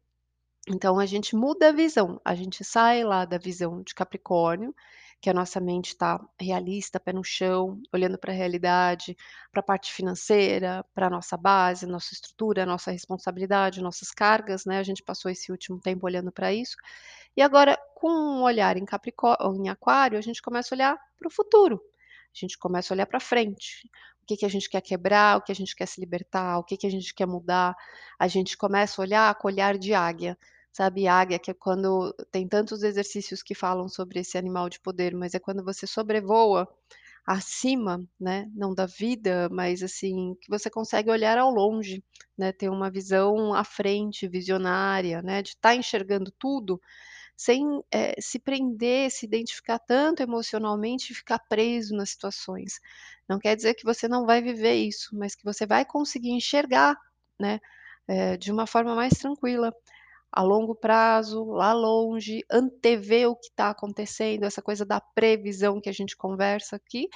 Então 0.70 1.00
a 1.00 1.06
gente 1.06 1.36
muda 1.36 1.70
a 1.70 1.72
visão, 1.72 2.20
a 2.26 2.36
gente 2.36 2.64
sai 2.64 3.04
lá 3.04 3.26
da 3.26 3.38
visão 3.38 3.82
de 3.84 3.94
Capricórnio, 3.96 4.76
que 5.22 5.30
a 5.30 5.34
nossa 5.34 5.60
mente 5.60 5.88
está 5.88 6.20
realista, 6.40 7.00
pé 7.00 7.12
no 7.12 7.24
chão, 7.24 7.82
olhando 7.92 8.18
para 8.18 8.32
a 8.32 8.36
realidade, 8.36 9.18
para 9.52 9.60
a 9.60 9.64
parte 9.64 9.92
financeira, 9.92 10.86
para 10.94 11.08
a 11.08 11.10
nossa 11.10 11.36
base, 11.36 11.86
nossa 11.88 12.14
estrutura, 12.14 12.66
nossa 12.66 12.92
responsabilidade, 12.92 13.82
nossas 13.82 14.12
cargas, 14.12 14.66
né, 14.66 14.78
a 14.78 14.84
gente 14.84 15.02
passou 15.04 15.32
esse 15.32 15.52
último 15.52 15.80
tempo 15.80 16.06
olhando 16.06 16.32
para 16.32 16.54
isso. 16.54 16.76
E 17.36 17.42
agora, 17.42 17.78
com 17.96 18.10
um 18.10 18.44
olhar 18.44 18.78
em 18.78 18.86
Capricó 18.86 19.36
em 19.56 19.70
Aquário, 19.70 20.18
a 20.18 20.22
gente 20.22 20.42
começa 20.42 20.74
a 20.74 20.76
olhar 20.76 20.98
para 21.18 21.28
o 21.28 21.32
futuro, 21.32 21.82
a 22.34 22.38
gente 22.38 22.58
começa 22.58 22.94
a 22.94 22.96
olhar 22.96 23.06
para 23.06 23.20
frente. 23.20 23.90
O 24.22 24.26
que 24.26 24.38
que 24.38 24.46
a 24.46 24.50
gente 24.50 24.70
quer 24.70 24.82
quebrar, 24.82 25.38
o 25.38 25.42
que 25.42 25.52
a 25.52 25.56
gente 25.56 25.76
quer 25.76 25.86
se 25.86 26.00
libertar, 26.00 26.58
o 26.58 26.64
que 26.64 26.78
que 26.78 26.88
a 26.88 26.90
gente 26.90 27.14
quer 27.14 27.28
mudar. 27.28 27.76
A 28.18 28.28
gente 28.28 28.58
começa 28.58 29.00
a 29.00 29.04
olhar 29.04 29.36
com 29.36 29.48
olhar 29.48 29.78
de 29.78 29.94
águia, 29.94 30.38
sabe, 30.76 31.08
águia 31.08 31.40
que 31.40 31.52
é 31.52 31.54
quando 31.54 32.14
tem 32.32 32.48
tantos 32.50 32.84
exercícios 32.84 33.42
que 33.42 33.56
falam 33.56 33.88
sobre 33.88 34.20
esse 34.20 34.38
animal 34.38 34.70
de 34.70 34.82
poder, 34.82 35.16
mas 35.16 35.34
é 35.34 35.40
quando 35.40 35.64
você 35.64 35.88
sobrevoa 35.88 36.68
acima, 37.26 38.06
né, 38.20 38.50
não 38.56 38.74
da 38.76 38.86
vida, 38.86 39.50
mas 39.52 39.82
assim, 39.84 40.36
que 40.42 40.50
você 40.50 40.70
consegue 40.70 41.10
olhar 41.10 41.38
ao 41.38 41.50
longe, 41.52 42.04
né, 42.38 42.52
ter 42.52 42.70
uma 42.70 42.92
visão 42.92 43.54
à 43.54 43.64
frente, 43.64 44.28
visionária, 44.28 45.22
né, 45.24 45.42
de 45.42 45.52
estar 45.52 45.76
enxergando 45.76 46.32
tudo 46.38 46.82
sem, 47.38 47.66
eh, 47.94 48.16
se 48.20 48.40
prender, 48.40 49.12
se 49.12 49.26
identificar 49.26 49.80
tanto 49.80 50.24
emocionalmente 50.24 51.12
e 51.14 51.16
ficar 51.16 51.40
preso 51.40 51.96
nas 51.96 52.12
situações. 52.12 52.80
Não 53.30 53.40
quer 53.40 53.56
dizer 53.56 53.74
que 53.76 53.86
você 53.86 54.08
não 54.08 54.26
vai 54.26 54.42
viver 54.42 54.76
isso, 54.76 55.16
mas 55.18 55.36
que 55.36 55.44
você 55.46 55.66
vai 55.66 55.86
conseguir 55.86 56.32
enxergar, 56.32 56.96
né, 57.40 57.60
eh, 58.08 58.38
de 58.38 58.52
uma 58.52 58.68
forma 58.68 58.96
mais 58.96 59.14
tranquila, 59.20 59.74
a 60.32 60.42
longo 60.44 60.76
prazo, 60.76 61.46
lá 61.46 61.74
longe, 61.74 62.44
antever 62.52 63.30
o 63.30 63.36
que 63.36 63.48
está 63.48 63.70
acontecendo, 63.70 64.44
essa 64.44 64.62
coisa 64.62 64.86
da 64.86 65.00
previsão 65.00 65.80
que 65.82 65.90
a 65.90 65.94
gente 65.94 66.16
conversa 66.18 66.76
aqui, 66.76 67.08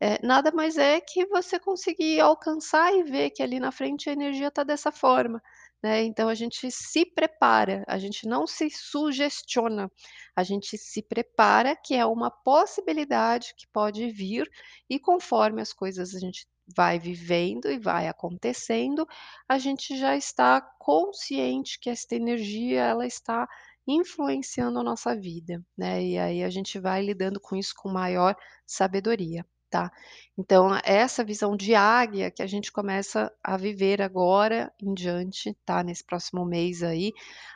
eh, 0.00 0.18
nada 0.24 0.52
mais 0.52 0.78
é 0.78 1.00
que 1.00 1.26
você 1.26 1.58
conseguir 1.58 2.20
alcançar 2.20 2.92
e 2.94 3.02
ver 3.04 3.30
que 3.30 3.42
ali 3.42 3.58
na 3.60 3.72
frente 3.72 4.08
a 4.08 4.12
energia 4.12 4.48
está 4.48 4.62
dessa 4.64 4.92
forma, 4.92 5.42
né. 5.82 6.04
Então 6.04 6.28
a 6.28 6.34
gente 6.34 6.70
se 6.70 7.04
prepara, 7.14 7.84
a 7.88 7.98
gente 7.98 8.26
não 8.28 8.46
se 8.46 8.70
sugestiona, 8.70 9.90
a 10.36 10.42
gente 10.44 10.78
se 10.78 11.02
prepara 11.02 11.76
que 11.76 11.94
é 11.94 12.06
uma 12.06 12.30
possibilidade 12.30 13.54
que 13.56 13.66
pode 13.72 14.08
vir, 14.10 14.48
e 14.88 14.98
conforme 15.00 15.60
as 15.62 15.72
coisas 15.72 16.14
a 16.14 16.18
gente 16.20 16.46
vai 16.76 16.98
vivendo 16.98 17.70
e 17.70 17.78
vai 17.78 18.08
acontecendo, 18.08 19.06
a 19.48 19.58
gente 19.58 19.96
já 19.96 20.16
está 20.16 20.60
consciente 20.78 21.78
que 21.80 21.90
esta 21.90 22.14
energia 22.14 22.82
ela 22.82 23.06
está 23.06 23.48
influenciando 23.86 24.78
a 24.78 24.82
nossa 24.82 25.16
vida, 25.16 25.62
né, 25.76 26.02
e 26.02 26.18
aí 26.18 26.44
a 26.44 26.50
gente 26.50 26.78
vai 26.78 27.02
lidando 27.02 27.40
com 27.40 27.56
isso 27.56 27.72
com 27.76 27.88
maior 27.90 28.36
sabedoria, 28.66 29.46
tá. 29.70 29.90
Então 30.36 30.68
essa 30.84 31.24
visão 31.24 31.56
de 31.56 31.74
águia 31.74 32.30
que 32.30 32.42
a 32.42 32.46
gente 32.46 32.70
começa 32.70 33.32
a 33.42 33.56
viver 33.56 34.02
agora 34.02 34.70
em 34.80 34.92
diante, 34.92 35.56
tá, 35.64 35.82
nesse 35.82 36.04
próximo 36.04 36.44
mês 36.44 36.82
aí, 36.82 37.12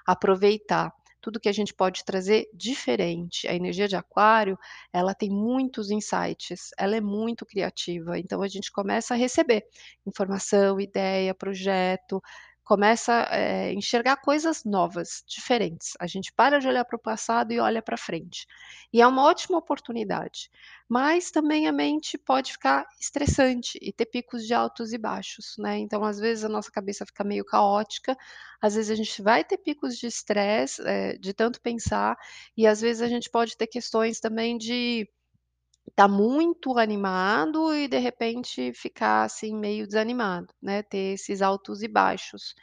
aproveitar 0.07 0.93
tudo 1.23 1.41
que 1.41 1.49
a 1.49 1.53
gente 1.53 1.73
pode 1.73 2.05
trazer 2.05 2.49
diferente. 2.53 3.49
A 3.49 3.55
energia 3.55 3.89
de 3.89 3.97
Aquário, 3.97 4.59
ela 4.93 5.15
tem 5.15 5.31
muitos 5.31 5.91
insights, 5.91 6.71
ela 6.77 6.97
é 6.97 7.01
muito 7.01 7.47
criativa, 7.47 8.19
então 8.19 8.43
a 8.43 8.49
gente 8.49 8.71
começa 8.73 9.15
a 9.15 9.17
receber 9.17 9.65
informação, 10.05 10.81
ideia, 10.81 11.33
projeto, 11.35 12.21
começa, 12.73 13.29
eh, 13.31 13.73
enxergar 13.75 14.17
coisas 14.17 14.65
novas, 14.65 15.23
diferentes. 15.29 15.93
A 16.01 16.07
gente 16.07 16.33
para 16.33 16.59
de 16.59 16.67
olhar 16.69 16.85
para 16.87 16.97
o 16.97 16.99
passado 16.99 17.53
e 17.53 17.61
olha 17.61 17.83
para 17.83 17.99
frente. 17.99 18.47
E 18.93 19.01
é 19.03 19.07
uma 19.07 19.25
ótima 19.25 19.59
oportunidade, 19.59 20.51
mas 20.89 21.31
também 21.31 21.67
a 21.69 21.73
mente 21.73 22.17
pode 22.17 22.53
ficar 22.53 22.87
estressante 22.99 23.79
e 23.83 23.93
ter 23.93 24.07
picos 24.07 24.47
de 24.47 24.55
altos 24.55 24.93
e 24.95 24.99
baixos, 24.99 25.55
né. 25.59 25.79
Então, 25.79 26.03
às 26.05 26.19
vezes, 26.19 26.45
a 26.45 26.49
nossa 26.49 26.71
cabeça 26.71 27.05
fica 27.05 27.23
meio 27.25 27.45
caótica, 27.45 28.17
às 28.61 28.75
vezes 28.75 28.91
a 28.91 28.95
gente 28.95 29.21
vai 29.23 29.45
ter 29.45 29.59
picos 29.59 29.99
de 29.99 30.07
estresse, 30.07 30.81
eh, 30.87 31.19
de 31.19 31.35
tanto 31.35 31.61
pensar, 31.61 32.17
e 32.57 32.67
às 32.67 32.81
vezes 32.81 33.03
a 33.03 33.09
gente 33.09 33.29
pode 33.31 33.55
ter 33.57 33.67
questões 33.67 34.19
também 34.21 34.57
de 34.57 35.07
estar 35.89 36.09
muito 36.09 36.79
animado 36.79 37.75
e 37.75 37.89
de 37.89 37.99
repente 37.99 38.73
ficar, 38.75 39.25
assim, 39.25 39.55
meio 39.57 39.87
desanimado, 39.87 40.55
né, 40.63 40.83
ter 40.83 41.15
esses 41.15 41.43
altos 41.43 41.83
e 41.83 41.89
baixos. 41.89 42.55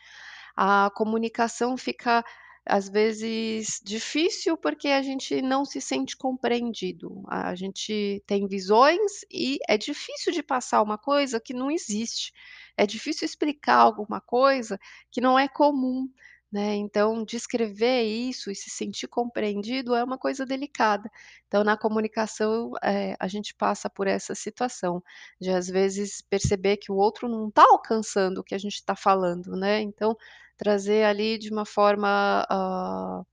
A 0.55 0.89
comunicação 0.95 1.77
fica, 1.77 2.23
às 2.65 2.89
vezes, 2.89 3.79
difícil, 3.83 4.57
porque 4.57 4.89
a 4.89 5.01
gente 5.01 5.41
não 5.41 5.65
se 5.65 5.79
sente 5.81 6.17
compreendido. 6.17 7.23
A 7.27 7.55
gente 7.55 8.21
tem 8.27 8.47
visões 8.47 9.21
e 9.31 9.57
é 9.67 9.77
difícil 9.77 10.33
de 10.33 10.43
passar 10.43 10.81
uma 10.81 10.97
coisa 10.97 11.39
que 11.39 11.53
não 11.53 11.71
existe. 11.71 12.33
É 12.77 12.85
difícil 12.85 13.25
explicar 13.25 13.77
alguma 13.77 14.19
coisa 14.21 14.77
que 15.11 15.21
não 15.21 15.37
é 15.39 15.47
comum, 15.47 16.09
né. 16.51 16.75
Então 16.75 17.23
descrever 17.25 18.03
isso 18.03 18.51
e 18.51 18.55
se 18.55 18.69
sentir 18.69 19.07
compreendido 19.07 19.95
é 19.95 20.03
uma 20.03 20.17
coisa 20.17 20.45
delicada. 20.45 21.09
Então 21.47 21.63
na 21.63 21.77
comunicação, 21.77 22.71
eh, 22.83 23.15
a 23.19 23.27
gente 23.27 23.53
passa 23.55 23.89
por 23.89 24.07
essa 24.07 24.35
situação, 24.35 25.03
de 25.39 25.49
às 25.51 25.67
vezes 25.67 26.21
perceber 26.21 26.77
que 26.77 26.91
o 26.91 26.95
outro 26.95 27.27
não 27.29 27.49
está 27.49 27.63
alcançando 27.63 28.39
o 28.39 28.43
que 28.43 28.55
a 28.55 28.57
gente 28.59 28.75
está 28.75 28.95
falando, 28.95 29.55
né. 29.55 29.81
Então 29.81 30.15
trazer 30.57 31.05
ali 31.05 31.37
de 31.37 31.49
uma 31.51 31.65
forma, 31.65 32.45
hã 32.51 33.23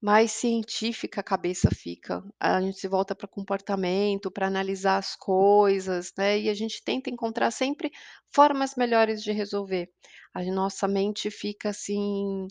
mais 0.00 0.32
científica 0.32 1.20
a 1.20 1.24
cabeça 1.24 1.70
fica. 1.74 2.22
A 2.40 2.60
gente 2.60 2.78
se 2.78 2.88
volta 2.88 3.14
para 3.14 3.26
comportamento, 3.28 4.30
para 4.30 4.46
analisar 4.46 4.98
as 4.98 5.16
coisas, 5.16 6.12
né, 6.18 6.38
e 6.38 6.48
a 6.50 6.54
gente 6.54 6.82
tenta 6.84 7.10
encontrar 7.10 7.50
sempre 7.50 7.90
formas 8.34 8.74
melhores 8.76 9.22
de 9.22 9.32
resolver. 9.32 9.88
A 10.34 10.42
nossa 10.44 10.86
mente 10.88 11.30
fica 11.30 11.70
assim, 11.70 12.46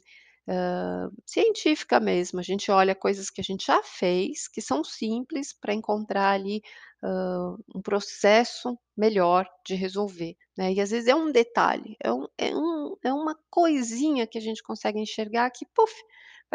científica 1.26 2.00
mesmo, 2.00 2.40
a 2.40 2.44
gente 2.44 2.72
olha 2.72 2.96
coisas 2.96 3.30
que 3.30 3.42
a 3.42 3.44
gente 3.44 3.66
já 3.68 3.82
fez, 3.84 4.48
que 4.48 4.62
são 4.62 4.84
simples, 4.84 5.54
para 5.60 5.74
encontrar 5.74 6.32
ali, 6.32 6.62
um 7.76 7.82
processo 7.84 8.78
melhor 8.98 9.48
de 9.66 9.76
resolver, 9.76 10.36
né. 10.58 10.74
E 10.74 10.82
às 10.82 10.90
vezes 10.92 11.08
é 11.08 11.16
um 11.16 11.32
detalhe, 11.32 11.96
é 12.04 12.12
um 12.14 12.28
é 12.38 12.56
um 12.56 12.96
é 13.04 13.14
uma 13.14 13.38
coisinha 13.52 14.26
que 14.28 14.38
a 14.38 14.42
gente 14.42 14.64
consegue 14.64 15.00
enxergar 15.00 15.50
que, 15.52 15.66
puf, 15.76 15.94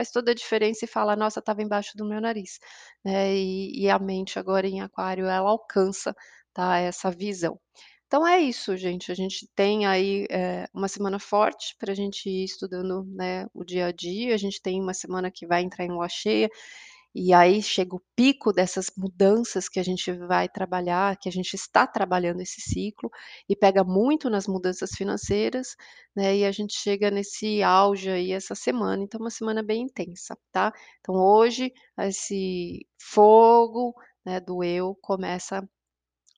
faz 0.00 0.10
toda 0.10 0.32
a 0.32 0.34
diferença 0.34 0.84
e 0.84 0.88
fala: 0.88 1.16
"Nossa, 1.16 1.40
estava 1.40 1.62
embaixo 1.62 1.92
do 1.96 2.06
meu 2.08 2.20
nariz", 2.20 2.58
né. 3.04 3.34
E 3.36 3.82
e 3.84 3.90
a 3.90 3.98
mente 3.98 4.38
agora 4.38 4.66
em 4.68 4.80
aquário, 4.80 5.26
ela 5.26 5.48
alcança, 5.50 6.14
tá, 6.54 6.78
essa 6.78 7.10
visão. 7.10 7.58
Então 8.06 8.26
é 8.26 8.40
isso 8.40 8.76
gente, 8.76 9.12
a 9.12 9.14
gente 9.14 9.48
tem 9.54 9.86
aí, 9.86 10.26
eh, 10.30 10.66
uma 10.74 10.88
semana 10.88 11.18
forte 11.20 11.76
para 11.78 11.92
a 11.92 11.94
gente 11.94 12.28
ir 12.28 12.44
estudando, 12.44 13.04
né, 13.06 13.46
o 13.54 13.64
dia 13.64 13.86
a 13.86 13.92
dia, 13.92 14.34
a 14.34 14.38
gente 14.38 14.60
tem 14.62 14.80
uma 14.82 14.92
semana 14.94 15.30
que 15.30 15.46
vai 15.46 15.62
entrar 15.62 15.84
em 15.84 15.90
lua 15.90 16.08
cheia, 16.08 16.48
e 17.14 17.32
aí 17.34 17.62
chega 17.62 17.96
o 17.96 18.02
pico 18.16 18.52
dessas 18.52 18.90
mudanças 18.96 19.68
que 19.68 19.80
a 19.80 19.82
gente 19.82 20.12
vai 20.12 20.48
trabalhar, 20.48 21.16
que 21.16 21.28
a 21.28 21.32
gente 21.32 21.54
está 21.54 21.86
trabalhando 21.86 22.40
esse 22.40 22.60
ciclo, 22.60 23.10
e 23.48 23.56
pega 23.56 23.82
muito 23.84 24.30
nas 24.30 24.46
mudanças 24.46 24.90
financeiras, 24.92 25.76
né, 26.14 26.36
e 26.38 26.44
a 26.44 26.52
gente 26.52 26.74
chega 26.74 27.10
nesse 27.10 27.62
auge 27.62 28.10
aí 28.10 28.32
essa 28.32 28.54
semana, 28.54 29.02
então 29.02 29.20
uma 29.20 29.30
semana 29.30 29.62
bem 29.62 29.82
intensa, 29.82 30.36
tá. 30.52 30.72
Então 31.00 31.14
hoje, 31.16 31.72
esse 31.98 32.86
fogo, 33.00 33.94
né, 34.24 34.40
do 34.40 34.62
eu 34.64 34.96
começa 35.02 35.68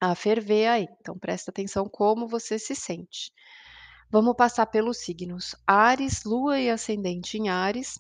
a 0.01 0.15
ferver 0.15 0.69
aí, 0.69 0.89
então 1.01 1.19
presta 1.19 1.51
atenção 1.51 1.89
como 1.89 2.29
você 2.29 2.59
se 2.59 2.75
sente. 2.75 3.33
Vamos 4.11 4.37
passar 4.37 4.67
pelos 4.67 4.99
signos, 4.99 5.57
Áries, 5.67 6.25
lua 6.25 6.61
e 6.61 6.71
ascendente 6.71 7.39
em 7.39 7.49
Áries, 7.49 7.99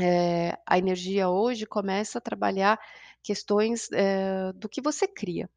eh, 0.00 0.56
a 0.66 0.78
energia 0.78 1.28
hoje 1.28 1.66
começa 1.66 2.18
a 2.18 2.20
trabalhar 2.20 2.78
questões, 3.22 3.88
eh, 3.92 4.52
do 4.54 4.68
que 4.68 4.80
você 4.82 5.06
cria, 5.08 5.48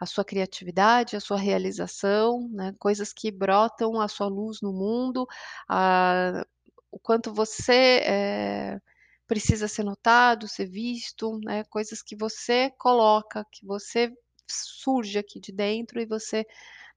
a 0.00 0.06
sua 0.06 0.24
criatividade, 0.24 1.16
a 1.16 1.20
sua 1.20 1.38
realização, 1.38 2.48
né, 2.52 2.74
coisas 2.78 3.12
que 3.12 3.30
brotam 3.30 4.00
a 4.00 4.08
sua 4.08 4.26
luz 4.28 4.60
no 4.60 4.72
mundo, 4.72 5.26
ah, 5.68 6.44
o 6.90 6.98
quanto 6.98 7.32
você, 7.32 8.02
eh, 8.04 8.80
precisa 9.26 9.68
ser 9.68 9.84
notado, 9.84 10.46
ser 10.48 10.66
visto, 10.66 11.38
né, 11.44 11.64
coisas 11.64 12.02
que 12.02 12.16
você 12.16 12.70
coloca, 12.78 13.44
que 13.52 13.64
você 13.66 14.12
surge 14.48 15.18
aqui 15.18 15.40
de 15.40 15.52
dentro 15.52 16.00
e 16.00 16.06
você 16.06 16.44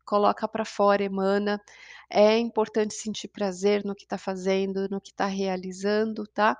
coloca 0.05 0.47
para 0.47 0.65
fora, 0.65 1.03
emana. 1.03 1.61
É 2.09 2.37
importante 2.39 2.93
sentir 2.95 3.29
prazer 3.29 3.85
no 3.85 3.95
que 3.95 4.03
está 4.05 4.17
fazendo, 4.17 4.87
no 4.89 5.01
que 5.01 5.11
está 5.11 5.27
realizando, 5.27 6.25
tá. 6.27 6.57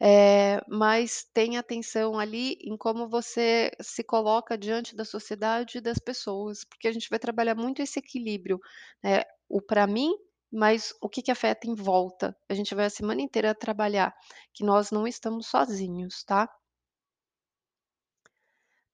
Eh, 0.00 0.60
mas 0.68 1.24
tenha 1.32 1.60
atenção 1.60 2.18
ali 2.18 2.56
em 2.62 2.76
como 2.76 3.08
você 3.08 3.70
se 3.80 4.02
coloca 4.04 4.58
diante 4.58 4.94
da 4.96 5.04
sociedade 5.04 5.78
e 5.78 5.80
das 5.80 5.98
pessoas, 5.98 6.64
porque 6.64 6.88
a 6.88 6.92
gente 6.92 7.08
vai 7.08 7.18
trabalhar 7.18 7.54
muito 7.54 7.80
esse 7.82 7.98
equilíbrio, 8.00 8.58
né, 9.02 9.22
o 9.48 9.62
para 9.62 9.86
mim, 9.86 10.12
mas 10.52 10.92
o 11.00 11.08
que 11.08 11.22
que 11.22 11.30
afeta 11.30 11.68
em 11.68 11.74
volta. 11.74 12.36
A 12.48 12.54
gente 12.54 12.74
vai 12.74 12.86
a 12.86 12.90
semana 12.90 13.22
inteira 13.22 13.54
trabalhar 13.54 14.14
que 14.52 14.64
nós 14.64 14.90
não 14.90 15.06
estamos 15.06 15.46
sozinhos, 15.48 16.24
tá. 16.24 16.48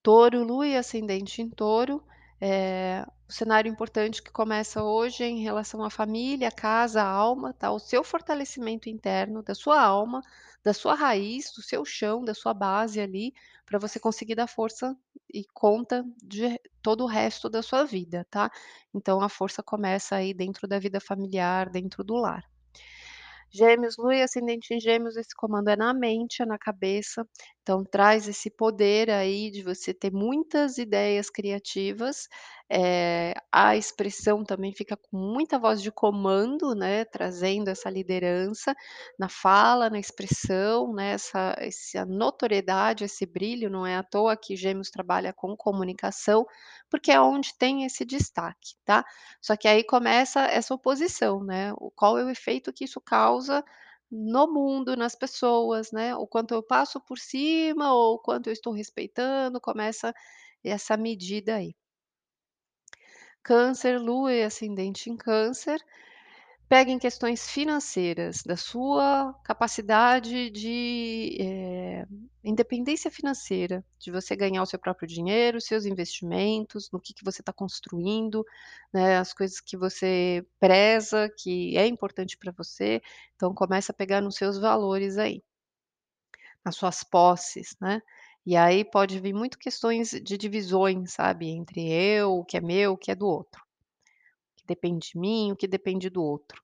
Touro, 0.03 0.43
lua 0.43 0.67
e 0.67 0.75
ascendente 0.75 1.41
em 1.41 1.49
touro, 1.49 2.03
eh, 2.41 3.05
o 3.31 3.33
cenário 3.33 3.71
importante 3.71 4.21
que 4.21 4.29
começa 4.29 4.83
hoje 4.83 5.23
é 5.23 5.27
em 5.27 5.41
relação 5.41 5.81
à 5.85 5.89
família, 5.89 6.51
casa, 6.51 7.01
alma, 7.01 7.53
tá, 7.53 7.71
o 7.71 7.79
seu 7.79 8.03
fortalecimento 8.03 8.89
interno, 8.89 9.41
da 9.41 9.55
sua 9.55 9.81
alma, 9.81 10.21
da 10.61 10.73
sua 10.73 10.95
raiz, 10.95 11.49
do 11.55 11.61
seu 11.61 11.85
chão, 11.85 12.25
da 12.25 12.33
sua 12.33 12.53
base 12.53 12.99
ali, 12.99 13.33
para 13.65 13.79
você 13.79 14.01
conseguir 14.01 14.35
dar 14.35 14.47
força 14.47 14.97
e 15.33 15.45
conta 15.53 16.03
de 16.21 16.59
todo 16.81 17.05
o 17.05 17.07
resto 17.07 17.49
da 17.49 17.63
sua 17.63 17.85
vida, 17.85 18.27
tá. 18.29 18.51
Então 18.93 19.21
a 19.21 19.29
força 19.29 19.63
começa 19.63 20.17
aí 20.17 20.33
dentro 20.33 20.67
da 20.67 20.77
vida 20.77 20.99
familiar, 20.99 21.69
dentro 21.69 22.03
do 22.03 22.15
lar. 22.15 22.43
Gêmeos, 23.53 23.97
lua 23.97 24.15
e 24.15 24.21
ascendente 24.21 24.73
em 24.73 24.79
gêmeos, 24.79 25.17
esse 25.17 25.35
comando 25.35 25.67
é 25.69 25.75
na 25.75 25.93
mente, 25.93 26.41
é 26.41 26.45
na 26.45 26.57
cabeça, 26.57 27.27
então 27.61 27.83
traz 27.83 28.25
esse 28.29 28.49
poder 28.49 29.09
aí 29.09 29.51
de 29.51 29.61
você 29.61 29.93
ter 29.93 30.09
muitas 30.09 30.77
ideias 30.77 31.29
criativas, 31.29 32.29
eh, 32.71 33.33
a 33.51 33.75
expressão 33.77 34.43
também 34.45 34.73
fica 34.73 34.95
com 34.97 35.17
muita 35.17 35.59
voz 35.59 35.81
de 35.81 35.91
comando, 35.91 36.73
né, 36.75 37.05
trazendo 37.05 37.69
essa 37.69 37.89
liderança 37.89 38.73
na 39.19 39.29
fala, 39.29 39.89
na 39.89 39.99
expressão, 39.99 40.93
né, 40.93 41.11
essa 41.13 41.55
essa 41.59 42.05
notoriedade, 42.05 43.03
esse 43.05 43.25
brilho, 43.25 43.69
não 43.69 43.85
é 43.85 43.97
à 43.97 44.03
toa 44.03 44.37
que 44.37 44.55
gêmeos 44.55 44.89
trabalha 44.91 45.33
com 45.33 45.55
comunicação, 45.57 46.45
porque 46.89 47.11
é 47.11 47.19
onde 47.21 47.57
tem 47.57 47.83
esse 47.85 48.05
destaque, 48.05 48.75
tá. 48.85 49.05
Só 49.41 49.55
que 49.57 49.67
aí 49.67 49.83
começa 49.83 50.41
essa 50.41 50.73
oposição, 50.73 51.43
né, 51.43 51.73
qual 51.95 52.17
é 52.17 52.23
o 52.25 52.29
efeito 52.29 52.73
que 52.73 52.85
isso 52.85 53.01
causa 53.01 53.63
no 54.11 54.47
mundo, 54.51 54.95
nas 54.97 55.15
pessoas, 55.15 55.91
né, 55.91 56.15
o 56.15 56.27
quanto 56.27 56.53
eu 56.53 56.63
passo 56.63 56.99
por 57.01 57.17
cima 57.19 57.93
ou 57.93 58.15
o 58.15 58.19
quanto 58.19 58.47
eu 58.47 58.53
estou 58.53 58.73
respeitando, 58.73 59.59
começa 59.61 60.13
essa 60.63 60.97
medida 60.97 61.55
aí. 61.55 61.73
Câncer, 63.43 63.99
lua 63.99 64.33
e 64.33 64.43
ascendente 64.43 65.09
em 65.09 65.17
câncer, 65.17 65.79
pega 66.69 66.91
em 66.91 66.99
questões 66.99 67.49
financeiras, 67.49 68.43
da 68.43 68.57
sua 68.57 69.33
capacidade 69.43 70.49
de, 70.51 71.37
eh, 71.41 72.07
independência 72.43 73.11
financeira, 73.11 73.85
de 73.99 74.11
você 74.11 74.35
ganhar 74.35 74.63
o 74.63 74.65
seu 74.67 74.79
próprio 74.79 75.07
dinheiro, 75.07 75.61
seus 75.61 75.85
investimentos, 75.85 76.91
no 76.91 76.99
que 77.01 77.13
que 77.13 77.23
você 77.25 77.41
está 77.41 77.53
construindo, 77.53 78.45
né, 78.93 79.17
as 79.17 79.33
coisas 79.33 79.59
que 79.61 79.77
você 79.77 80.45
preza, 80.59 81.29
que 81.39 81.77
é 81.77 81.87
importante 81.87 82.37
para 82.37 82.51
você, 82.53 83.01
então 83.35 83.53
começa 83.55 83.91
a 83.93 83.95
pegar 83.95 84.21
nos 84.21 84.35
seus 84.35 84.57
valores 84.59 85.17
aí. 85.17 85.43
Nas 86.65 86.75
suas 86.75 87.03
posses, 87.03 87.75
né. 87.81 88.01
E 88.45 88.55
aí 88.55 88.83
pode 88.83 89.19
vir 89.19 89.33
muito 89.33 89.57
questões 89.57 90.11
de 90.11 90.37
divisões, 90.37 91.13
sabe, 91.13 91.49
entre 91.49 91.91
eu, 91.91 92.33
o 92.37 92.45
que 92.45 92.57
é 92.57 92.61
meu, 92.61 92.93
o 92.93 92.97
que 92.97 93.11
é 93.11 93.15
do 93.15 93.27
outro. 93.27 93.61
O 93.61 94.55
que 94.57 94.65
depende 94.67 95.11
de 95.11 95.19
mim, 95.19 95.51
o 95.51 95.55
que 95.55 95.67
depende 95.67 96.09
do 96.09 96.23
outro. 96.23 96.61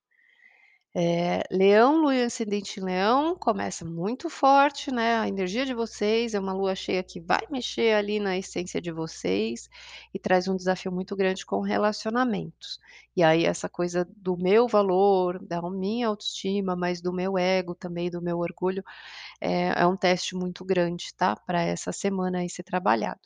Eh, 0.96 1.44
Leão, 1.52 1.98
lua 2.02 2.16
em 2.16 2.24
ascendente 2.24 2.80
em 2.80 2.84
Leão, 2.84 3.36
começa 3.36 3.86
muito 3.86 4.30
forte, 4.30 4.90
né, 4.92 5.16
a 5.20 5.28
energia 5.28 5.66
de 5.66 5.74
vocês, 5.74 6.34
é 6.34 6.40
uma 6.40 6.54
lua 6.54 6.74
cheia 6.76 7.04
que 7.04 7.20
vai 7.20 7.42
mexer 7.52 7.94
ali 7.94 8.20
na 8.20 8.38
essência 8.38 8.82
de 8.82 8.92
vocês, 8.92 9.70
e 10.14 10.18
traz 10.20 10.48
um 10.48 10.56
desafio 10.56 10.92
muito 10.92 11.16
grande 11.16 11.46
com 11.46 11.60
relacionamentos. 11.62 12.80
E 13.16 13.22
aí 13.24 13.46
essa 13.46 13.70
coisa 13.70 14.08
do 14.16 14.36
meu 14.38 14.68
valor, 14.68 15.40
da 15.46 15.62
minha 15.70 16.08
autoestima, 16.08 16.76
mas 16.76 17.02
do 17.02 17.14
meu 17.14 17.38
ego 17.38 17.76
também, 17.76 18.10
do 18.10 18.22
meu 18.22 18.40
orgulho, 18.40 18.84
é 19.42 19.68
é 19.82 19.88
um 19.88 19.98
teste 19.98 20.36
muito 20.36 20.66
grande, 20.66 21.14
tá, 21.16 21.36
para 21.36 21.62
essa 21.64 21.92
semana 21.92 22.40
aí 22.40 22.50
ser 22.50 22.64
trabalhado. 22.64 23.20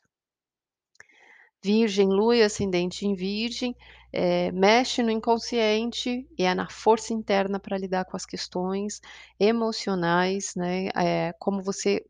Virgem, 1.64 2.08
lua 2.10 2.36
e 2.38 2.42
ascendente 2.44 3.06
em 3.06 3.14
Virgem, 3.14 3.76
eh, 4.14 4.52
mexe 4.52 5.04
no 5.04 5.12
inconsciente 5.12 6.28
e 6.38 6.44
é 6.44 6.54
na 6.54 6.70
força 6.70 7.14
interna 7.14 7.60
para 7.60 7.78
lidar 7.78 8.06
com 8.06 8.18
as 8.18 8.26
questões 8.26 9.02
emocionais, 9.40 10.54
né, 10.56 10.90
eh, 10.96 11.34
como 11.40 11.62
você 11.62 12.06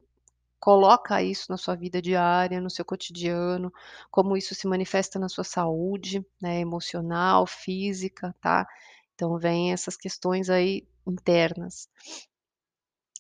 coloca 0.60 1.24
isso 1.24 1.48
na 1.50 1.58
sua 1.58 1.76
vida 1.76 2.02
diária, 2.02 2.62
no 2.62 2.70
seu 2.70 2.86
cotidiano, 2.86 3.74
como 4.12 4.38
isso 4.38 4.54
se 4.56 4.68
manifesta 4.68 5.18
na 5.20 5.28
sua 5.28 5.44
saúde, 5.44 6.24
né, 6.42 6.60
emocional, 6.60 7.48
física, 7.48 8.36
tá. 8.42 8.68
Então 9.16 9.38
vem 9.40 9.74
essas 9.74 9.98
questões 9.98 10.50
aí 10.50 10.88
internas. 11.06 11.90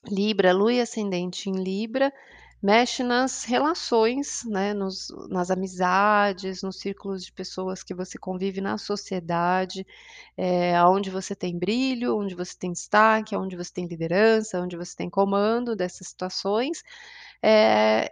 Libra, 0.08 0.52
lua 0.52 0.74
e 0.74 0.82
ascendente 0.82 1.50
em 1.50 1.54
Libra, 1.64 2.12
mexe 2.62 3.04
nas 3.04 3.44
relações, 3.46 4.44
né, 4.46 4.74
nos 4.74 5.08
nas 5.30 5.50
amizades, 5.52 6.62
nos 6.64 6.80
círculos 6.80 7.26
de 7.26 7.32
pessoas 7.34 7.84
que 7.84 7.94
você 7.94 8.18
convive 8.20 8.62
na 8.62 8.78
sociedade, 8.78 9.86
eh, 10.38 10.76
aonde 10.76 11.10
você 11.10 11.36
tem 11.36 11.58
brilho, 11.58 12.18
onde 12.18 12.36
você 12.36 12.56
tem 12.58 12.72
destaque, 12.74 13.36
aonde 13.36 13.56
você 13.58 13.74
tem 13.74 13.88
liderança, 13.88 14.62
onde 14.62 14.78
você 14.78 14.96
tem 14.96 15.10
comando 15.10 15.76
dessas 15.76 16.08
situações, 16.10 16.84
eh, 17.44 18.12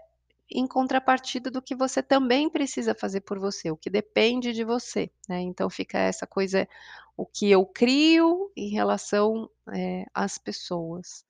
em 0.51 0.67
contrapartida 0.67 1.51
do 1.51 1.62
que 1.62 1.75
você 1.75 2.01
também 2.03 2.49
precisa 2.49 2.95
fazer 2.95 3.21
por 3.21 3.39
você, 3.39 3.71
o 3.71 3.77
que 3.77 3.89
depende 3.89 4.53
de 4.53 4.63
você, 4.65 5.12
né, 5.29 5.41
então 5.41 5.69
fica 5.69 5.97
essa 5.99 6.27
coisa, 6.27 6.67
o 7.17 7.25
que 7.25 7.51
eu 7.51 7.65
crio 7.65 8.51
em 8.57 8.69
relação, 8.71 9.49
eh, 9.73 10.05
às 10.13 10.38
pessoas. 10.39 11.23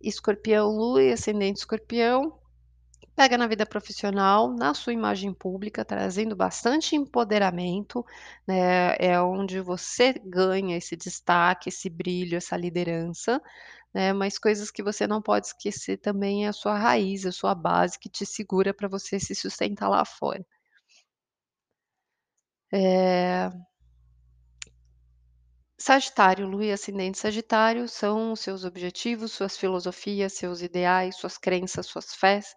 Escorpião, 0.00 0.68
lua 0.70 1.02
e 1.02 1.12
ascendente 1.12 1.58
escorpião, 1.58 2.38
pega 3.16 3.38
na 3.38 3.46
vida 3.48 3.66
profissional, 3.66 4.48
na 4.52 4.74
sua 4.74 4.92
imagem 4.92 5.34
pública, 5.34 5.84
trazendo 5.84 6.36
bastante 6.36 6.96
empoderamento, 6.96 8.04
né, 8.46 8.96
é 8.98 9.20
onde 9.22 9.60
você 9.60 10.14
ganha 10.24 10.76
esse 10.78 10.96
destaque, 10.96 11.68
esse 11.70 11.90
brilho, 11.90 12.36
essa 12.38 12.56
liderança, 12.56 13.42
né, 13.94 14.12
mas 14.12 14.38
coisas 14.38 14.70
que 14.70 14.82
você 14.82 15.06
não 15.06 15.22
pode 15.22 15.48
esquecer 15.48 15.98
também 15.98 16.46
é 16.46 16.48
a 16.48 16.52
sua 16.54 16.78
raiz, 16.78 17.26
a 17.26 17.32
sua 17.32 17.54
base 17.54 17.98
que 17.98 18.08
te 18.10 18.26
segura 18.26 18.74
para 18.74 18.88
você 18.88 19.20
se 19.20 19.34
sustentar 19.34 19.88
lá 19.90 20.04
fora. 20.04 20.44
Eh 22.72 23.50
Sagitário, 25.80 26.46
lua 26.48 26.64
e 26.66 26.72
ascendente 26.72 27.18
Sagitário 27.18 27.88
são 27.88 28.34
seus 28.34 28.64
objetivos, 28.64 29.30
suas 29.32 29.56
filosofias, 29.56 30.32
seus 30.32 30.60
ideais, 30.60 31.14
suas 31.16 31.38
crenças, 31.38 31.86
suas 31.86 32.14
fés. 32.14 32.54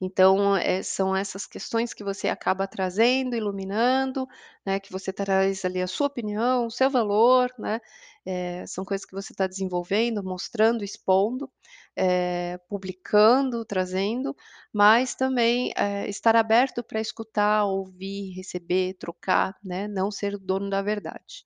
Então, 0.00 0.56
eh, 0.56 0.82
são 0.82 1.14
essas 1.16 1.46
questões 1.46 1.94
que 1.94 2.04
você 2.04 2.28
acaba 2.28 2.66
trazendo, 2.68 3.36
iluminando, 3.36 4.26
né, 4.66 4.80
que 4.80 4.92
você 4.92 5.12
traz 5.12 5.64
ali 5.64 5.82
a 5.82 5.86
sua 5.88 6.08
opinião, 6.08 6.66
o 6.66 6.70
seu 6.70 6.90
valor, 6.90 7.52
né, 7.58 7.80
eh, 8.26 8.64
são 8.66 8.84
coisas 8.84 9.06
que 9.06 9.14
você 9.14 9.32
está 9.32 9.46
desenvolvendo, 9.46 10.24
mostrando, 10.24 10.84
expondo, 10.84 11.50
eh, 11.96 12.58
publicando, 12.68 13.64
trazendo, 13.64 14.36
mas 14.72 15.14
também, 15.16 15.72
estar 16.08 16.36
aberto 16.36 16.82
para 16.84 17.00
escutar, 17.00 17.64
ouvir, 17.66 18.32
receber, 18.36 18.94
trocar, 18.94 19.54
né, 19.64 19.88
não 19.88 20.10
ser 20.10 20.34
o 20.34 20.38
dono 20.40 20.70
da 20.70 20.82
verdade. 20.82 21.44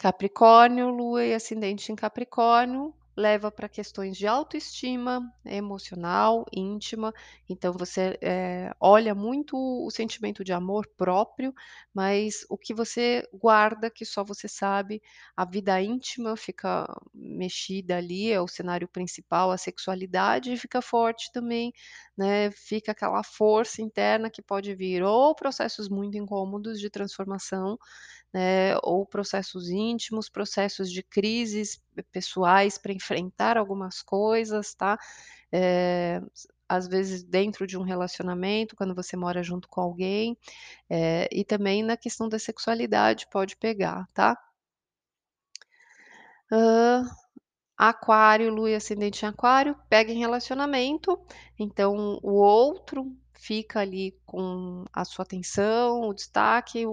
Capricórnio, 0.00 0.88
lua 0.88 1.24
e 1.26 1.34
ascendente 1.34 1.92
em 1.92 1.94
Capricórnio, 1.94 2.94
leva 3.14 3.50
para 3.50 3.68
questões 3.68 4.16
de 4.16 4.26
autoestima 4.26 5.20
emocional, 5.44 6.46
íntima, 6.50 7.12
então 7.46 7.70
você, 7.74 8.16
eh, 8.22 8.72
olha 8.80 9.14
muito 9.14 9.54
o 9.58 9.90
sentimento 9.90 10.42
de 10.42 10.54
amor 10.54 10.86
próprio, 10.96 11.52
mas 11.92 12.46
o 12.48 12.56
que 12.56 12.72
você 12.72 13.28
guarda 13.34 13.90
que 13.90 14.06
só 14.06 14.24
você 14.24 14.48
sabe, 14.48 15.02
a 15.36 15.44
vida 15.44 15.78
íntima 15.82 16.34
fica 16.34 16.86
mexida 17.12 17.98
ali, 17.98 18.32
é 18.32 18.40
o 18.40 18.48
cenário 18.48 18.88
principal, 18.88 19.50
a 19.50 19.58
sexualidade 19.58 20.56
fica 20.56 20.80
forte 20.80 21.30
também, 21.30 21.74
né, 22.16 22.50
fica 22.52 22.92
aquela 22.92 23.22
força 23.22 23.82
interna 23.82 24.30
que 24.30 24.40
pode 24.40 24.74
vir 24.74 25.02
ou 25.02 25.34
processos 25.34 25.90
muito 25.90 26.16
incômodos 26.16 26.80
de 26.80 26.88
transformação, 26.88 27.76
né, 28.32 28.76
ou 28.82 29.06
processos 29.06 29.68
íntimos, 29.70 30.28
processos 30.28 30.90
de 30.92 31.02
crises 31.02 31.80
pessoais 32.12 32.78
para 32.78 32.92
enfrentar 32.92 33.56
algumas 33.58 34.02
coisas, 34.02 34.74
tá. 34.74 34.98
Eh, 35.52 36.20
às 36.68 36.88
vezes 36.88 37.22
dentro 37.24 37.66
de 37.66 37.78
um 37.78 37.82
relacionamento, 37.82 38.76
quando 38.76 38.94
você 38.94 39.16
mora 39.16 39.42
junto 39.42 39.68
com 39.68 39.80
alguém, 39.82 40.36
eh, 40.90 41.28
e 41.32 41.44
também 41.44 41.82
na 41.84 41.96
questão 41.96 42.28
da 42.28 42.38
sexualidade 42.38 43.26
pode 43.32 43.56
pegar, 43.56 44.06
tá. 44.14 44.36
Hã, 46.52 47.04
Aquário, 47.78 48.52
lua 48.54 48.70
e 48.70 48.74
ascendente 48.76 49.24
em 49.24 49.28
Aquário, 49.28 49.76
pega 49.88 50.12
em 50.12 50.18
relacionamento, 50.18 51.18
então 51.58 52.18
o 52.22 52.32
outro 52.34 53.06
fica 53.40 53.80
ali 53.80 54.12
com 54.26 54.84
a 54.92 55.04
sua 55.04 55.22
atenção, 55.24 56.02
o 56.02 56.14
destaque, 56.14 56.84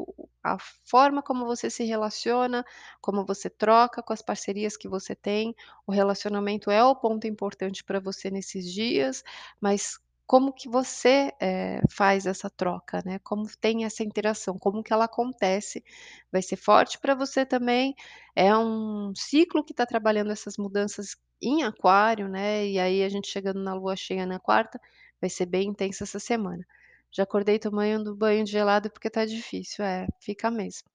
a 0.44 0.58
forma 0.86 1.22
como 1.22 1.46
você 1.46 1.70
se 1.70 1.84
relaciona, 1.84 2.64
como 3.02 3.26
você 3.26 3.50
troca 3.50 4.02
com 4.02 4.14
as 4.14 4.22
parcerias 4.22 4.78
que 4.78 4.88
você 4.88 5.14
tem, 5.16 5.54
o 5.86 5.92
relacionamento 5.92 6.72
é 6.72 6.84
o 6.84 6.96
ponto 6.96 7.28
importante 7.28 7.84
para 7.84 8.00
você 8.00 8.32
nesses 8.32 8.72
dias, 8.72 9.24
mas 9.60 10.00
como 10.26 10.52
que 10.54 10.68
você, 10.70 11.32
eh, 11.42 11.82
faz 11.90 12.26
essa 12.26 12.50
troca, 12.50 13.02
né, 13.06 13.18
como 13.20 13.46
tem 13.62 13.86
essa 13.86 14.04
interação, 14.04 14.58
como 14.60 14.84
que 14.84 14.92
ela 14.94 15.06
acontece, 15.06 15.84
vai 16.32 16.42
ser 16.42 16.58
forte 16.58 17.00
para 17.00 17.16
você 17.16 17.46
também, 17.46 17.96
é 18.36 18.56
um 18.58 19.14
ciclo 19.16 19.64
que 19.64 19.72
está 19.74 19.86
trabalhando 19.86 20.32
essas 20.32 20.58
mudanças 20.58 21.16
em 21.42 21.64
Aquário, 21.64 22.28
né, 22.28 22.66
e 22.68 22.80
aí 22.80 23.04
a 23.04 23.10
gente 23.10 23.28
chegando 23.30 23.62
na 23.64 23.74
lua 23.74 23.96
cheia 23.96 24.26
na 24.26 24.40
quarta, 24.40 24.80
vai 25.22 25.30
ser 25.30 25.46
bem 25.46 25.70
intensa 25.70 26.04
essa 26.04 26.20
semana. 26.20 26.66
Já 27.12 27.24
acordei 27.24 27.58
tomando 27.60 28.16
banho 28.16 28.46
gelado 28.46 28.90
porque 28.92 29.10
tá 29.10 29.26
difícil, 29.26 29.84
é, 29.84 30.08
fica 30.20 30.52
mesmo. 30.52 30.90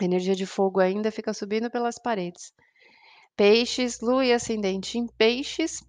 A 0.00 0.04
energia 0.04 0.34
de 0.34 0.44
fogo 0.46 0.80
ainda 0.80 1.10
fica 1.10 1.32
subindo 1.32 1.70
pelas 1.70 1.98
paredes. 1.98 2.52
Peixes, 3.36 4.00
lua 4.00 4.24
e 4.24 4.32
ascendente 4.32 4.98
em 4.98 5.06
Peixes, 5.06 5.82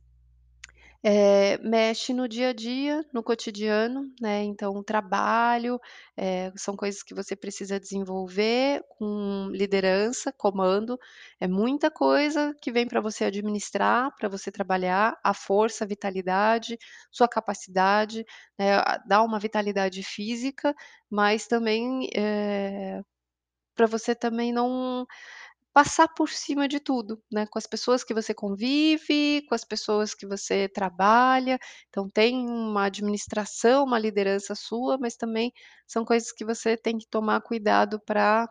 eh, 1.08 1.58
mexe 1.64 2.14
no 2.14 2.28
dia 2.28 2.50
a 2.50 2.54
dia, 2.54 3.06
no 3.14 3.24
cotidiano, 3.24 4.12
né, 4.22 4.44
então 4.44 4.84
trabalho, 4.84 5.80
eh, 6.18 6.52
são 6.58 6.76
coisas 6.76 7.04
que 7.04 7.14
você 7.16 7.36
precisa 7.36 7.80
desenvolver 7.80 8.84
com 8.98 9.50
liderança, 9.52 10.34
comando, 10.34 11.00
é 11.40 11.48
muita 11.48 11.90
coisa 11.92 12.54
que 12.62 12.72
vem 12.72 12.88
para 12.88 13.02
você 13.02 13.26
administrar, 13.26 14.12
para 14.18 14.30
você 14.30 14.52
trabalhar, 14.52 15.18
a 15.24 15.34
força, 15.34 15.86
a 15.86 15.88
vitalidade, 15.88 16.78
sua 17.12 17.28
capacidade, 17.30 18.26
né, 18.60 18.78
dá 19.08 19.24
uma 19.24 19.40
vitalidade 19.40 20.04
física, 20.04 20.76
mas 21.10 21.48
também, 21.48 22.10
eh, 22.16 23.02
para 23.76 23.88
você 23.88 24.16
também 24.16 24.52
não 24.54 25.06
Passar 25.78 26.08
por 26.08 26.28
cima 26.30 26.68
de 26.68 26.80
tudo, 26.80 27.22
né, 27.32 27.46
com 27.46 27.60
as 27.60 27.68
pessoas 27.68 28.04
que 28.04 28.12
você 28.12 28.34
convive, 28.34 29.44
com 29.48 29.54
as 29.54 29.64
pessoas 29.64 30.16
que 30.16 30.26
você 30.26 30.68
trabalha, 30.68 31.60
então 31.90 32.10
tem 32.10 32.36
uma 32.50 32.86
administração, 32.86 33.84
uma 33.86 34.00
liderança 34.00 34.56
sua, 34.56 34.98
mas 34.98 35.16
também 35.16 35.54
são 35.86 36.04
coisas 36.04 36.32
que 36.32 36.44
você 36.44 36.76
tem 36.76 36.98
que 36.98 37.06
tomar 37.08 37.42
cuidado 37.42 38.00
para 38.08 38.50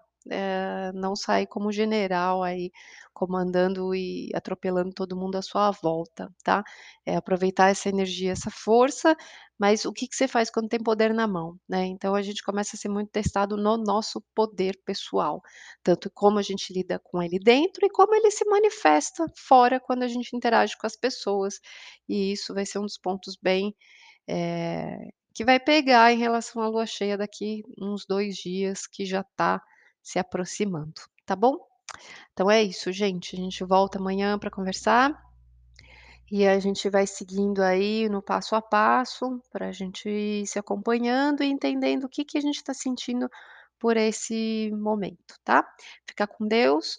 não 0.94 1.16
sair 1.16 1.46
como 1.46 1.72
general 1.72 2.42
aí, 2.42 2.70
comandando 3.14 3.94
e 3.94 4.30
atropelando 4.34 4.92
todo 4.94 5.16
mundo 5.16 5.36
à 5.36 5.42
sua 5.42 5.70
volta, 5.70 6.28
tá. 6.44 6.62
É 7.06 7.16
aproveitar 7.16 7.70
essa 7.70 7.88
energia, 7.88 8.32
essa 8.32 8.50
força, 8.50 9.16
mas 9.58 9.84
o 9.86 9.92
que 9.92 10.06
que 10.08 10.14
você 10.16 10.28
faz 10.28 10.50
quando 10.50 10.68
tem 10.68 10.80
poder 10.82 11.14
na 11.14 11.26
mão, 11.26 11.56
né, 11.68 11.86
então 11.86 12.14
a 12.14 12.22
gente 12.22 12.42
começa 12.44 12.76
a 12.76 12.78
ser 12.78 12.88
muito 12.90 13.10
testado 13.10 13.56
no 13.56 13.76
nosso 13.78 14.22
poder 14.34 14.78
pessoal, 14.84 15.40
tanto 15.82 16.10
como 16.12 16.38
a 16.38 16.42
gente 16.42 16.72
lida 16.74 17.00
com 17.02 17.22
ele 17.22 17.38
dentro 17.38 17.86
e 17.86 17.90
como 17.90 18.14
ele 18.14 18.30
se 18.30 18.44
manifesta 18.46 19.26
fora 19.48 19.80
quando 19.80 20.02
a 20.02 20.08
gente 20.08 20.36
interage 20.36 20.76
com 20.78 20.86
as 20.86 20.96
pessoas, 20.96 21.58
e 22.08 22.32
isso 22.32 22.52
vai 22.54 22.66
ser 22.66 22.78
um 22.80 22.82
dos 22.82 22.98
pontos 22.98 23.36
bem, 23.42 23.74
eh, 24.28 25.10
que 25.34 25.44
vai 25.44 25.60
pegar 25.60 26.12
em 26.12 26.18
relação 26.18 26.62
à 26.62 26.68
lua 26.68 26.86
cheia 26.86 27.16
daqui 27.18 27.62
uns 27.80 28.06
2 28.06 28.36
dias 28.36 28.86
que 28.86 29.04
já 29.06 29.24
tá 29.36 29.62
se 30.06 30.20
aproximando, 30.20 31.02
tá 31.24 31.34
bom? 31.34 31.58
Então 32.32 32.48
é 32.48 32.62
isso, 32.62 32.92
gente, 32.92 33.34
a 33.34 33.38
gente 33.40 33.64
volta 33.64 33.98
amanhã 33.98 34.38
para 34.38 34.52
conversar 34.52 35.20
e 36.30 36.46
a 36.46 36.60
gente 36.60 36.88
vai 36.88 37.08
seguindo 37.08 37.60
aí 37.60 38.08
no 38.08 38.22
passo 38.22 38.54
a 38.54 38.62
passo, 38.62 39.42
para 39.50 39.66
a 39.66 39.72
gente 39.72 40.08
ir 40.08 40.46
se 40.46 40.60
acompanhando 40.60 41.42
e 41.42 41.46
entendendo 41.46 42.04
o 42.04 42.08
que 42.08 42.24
que 42.24 42.38
a 42.38 42.40
gente 42.40 42.54
está 42.54 42.72
sentindo 42.72 43.28
por 43.80 43.96
esse 43.96 44.70
momento, 44.74 45.34
tá? 45.42 45.68
Fica 46.08 46.24
com 46.24 46.46
Deus, 46.46 46.98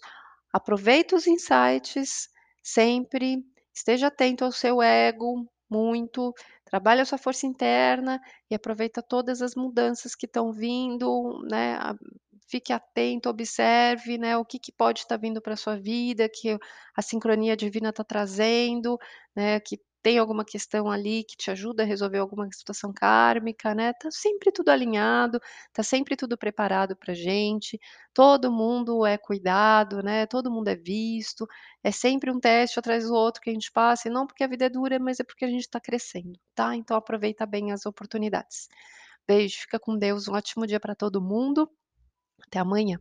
aproveita 0.52 1.16
os 1.16 1.26
insights 1.26 2.28
sempre, 2.62 3.42
esteja 3.72 4.08
atento 4.08 4.44
ao 4.44 4.52
seu 4.52 4.82
ego 4.82 5.48
muito, 5.70 6.34
trabalhe 6.66 7.00
a 7.00 7.06
sua 7.06 7.18
força 7.18 7.46
interna 7.46 8.20
e 8.50 8.54
aproveita 8.54 9.02
todas 9.02 9.40
as 9.40 9.54
mudanças 9.54 10.14
que 10.14 10.26
estão 10.26 10.52
vindo, 10.52 11.42
né, 11.50 11.78
fique 12.48 12.72
atento, 12.72 13.28
observe, 13.28 14.18
né, 14.18 14.36
o 14.36 14.44
que 14.44 14.58
que 14.58 14.72
pode 14.72 15.00
estar 15.00 15.16
vindo 15.18 15.40
para 15.40 15.56
sua 15.56 15.76
vida, 15.78 16.28
que 16.28 16.58
a 16.96 17.02
sincronia 17.02 17.56
divina 17.56 17.90
está 17.90 18.02
trazendo, 18.04 18.98
né, 19.36 19.60
que 19.60 19.78
tem 20.02 20.16
alguma 20.18 20.44
questão 20.44 20.90
ali 20.90 21.24
que 21.24 21.36
te 21.36 21.50
ajuda 21.50 21.82
a 21.82 21.86
resolver 21.86 22.18
alguma 22.18 22.48
situação 22.52 22.92
kármica, 22.94 23.74
né, 23.74 23.92
tá 23.92 24.10
sempre 24.10 24.50
tudo 24.52 24.70
alinhado, 24.70 25.40
tá 25.72 25.82
sempre 25.82 26.16
tudo 26.16 26.38
preparado 26.38 26.96
pra 26.96 27.12
gente, 27.14 27.78
todo 28.14 28.50
mundo 28.52 29.04
é 29.04 29.18
cuidado, 29.18 30.02
né, 30.02 30.24
todo 30.26 30.50
mundo 30.50 30.68
é 30.68 30.76
visto, 30.76 31.46
é 31.82 31.90
sempre 31.90 32.30
um 32.30 32.40
teste 32.40 32.78
atrás 32.78 33.04
do 33.04 33.14
outro 33.14 33.42
que 33.42 33.50
a 33.50 33.52
gente 33.52 33.70
passa, 33.72 34.08
e 34.08 34.10
não 34.10 34.26
porque 34.26 34.44
a 34.44 34.48
vida 34.48 34.66
é 34.66 34.68
dura, 34.70 34.98
mas 34.98 35.20
é 35.20 35.24
porque 35.24 35.44
a 35.44 35.48
gente 35.48 35.62
está 35.62 35.80
crescendo, 35.80 36.38
tá? 36.54 36.74
Então 36.76 36.96
aproveita 36.96 37.44
bem 37.44 37.72
as 37.72 37.84
oportunidades. 37.84 38.68
Beijo, 39.26 39.58
fica 39.60 39.78
com 39.78 39.96
Deus, 39.98 40.28
um 40.28 40.34
ótimo 40.34 40.66
dia 40.66 40.80
para 40.80 40.94
todo 40.94 41.20
mundo, 41.20 41.70
até 42.48 42.58
amanhã. 42.60 42.98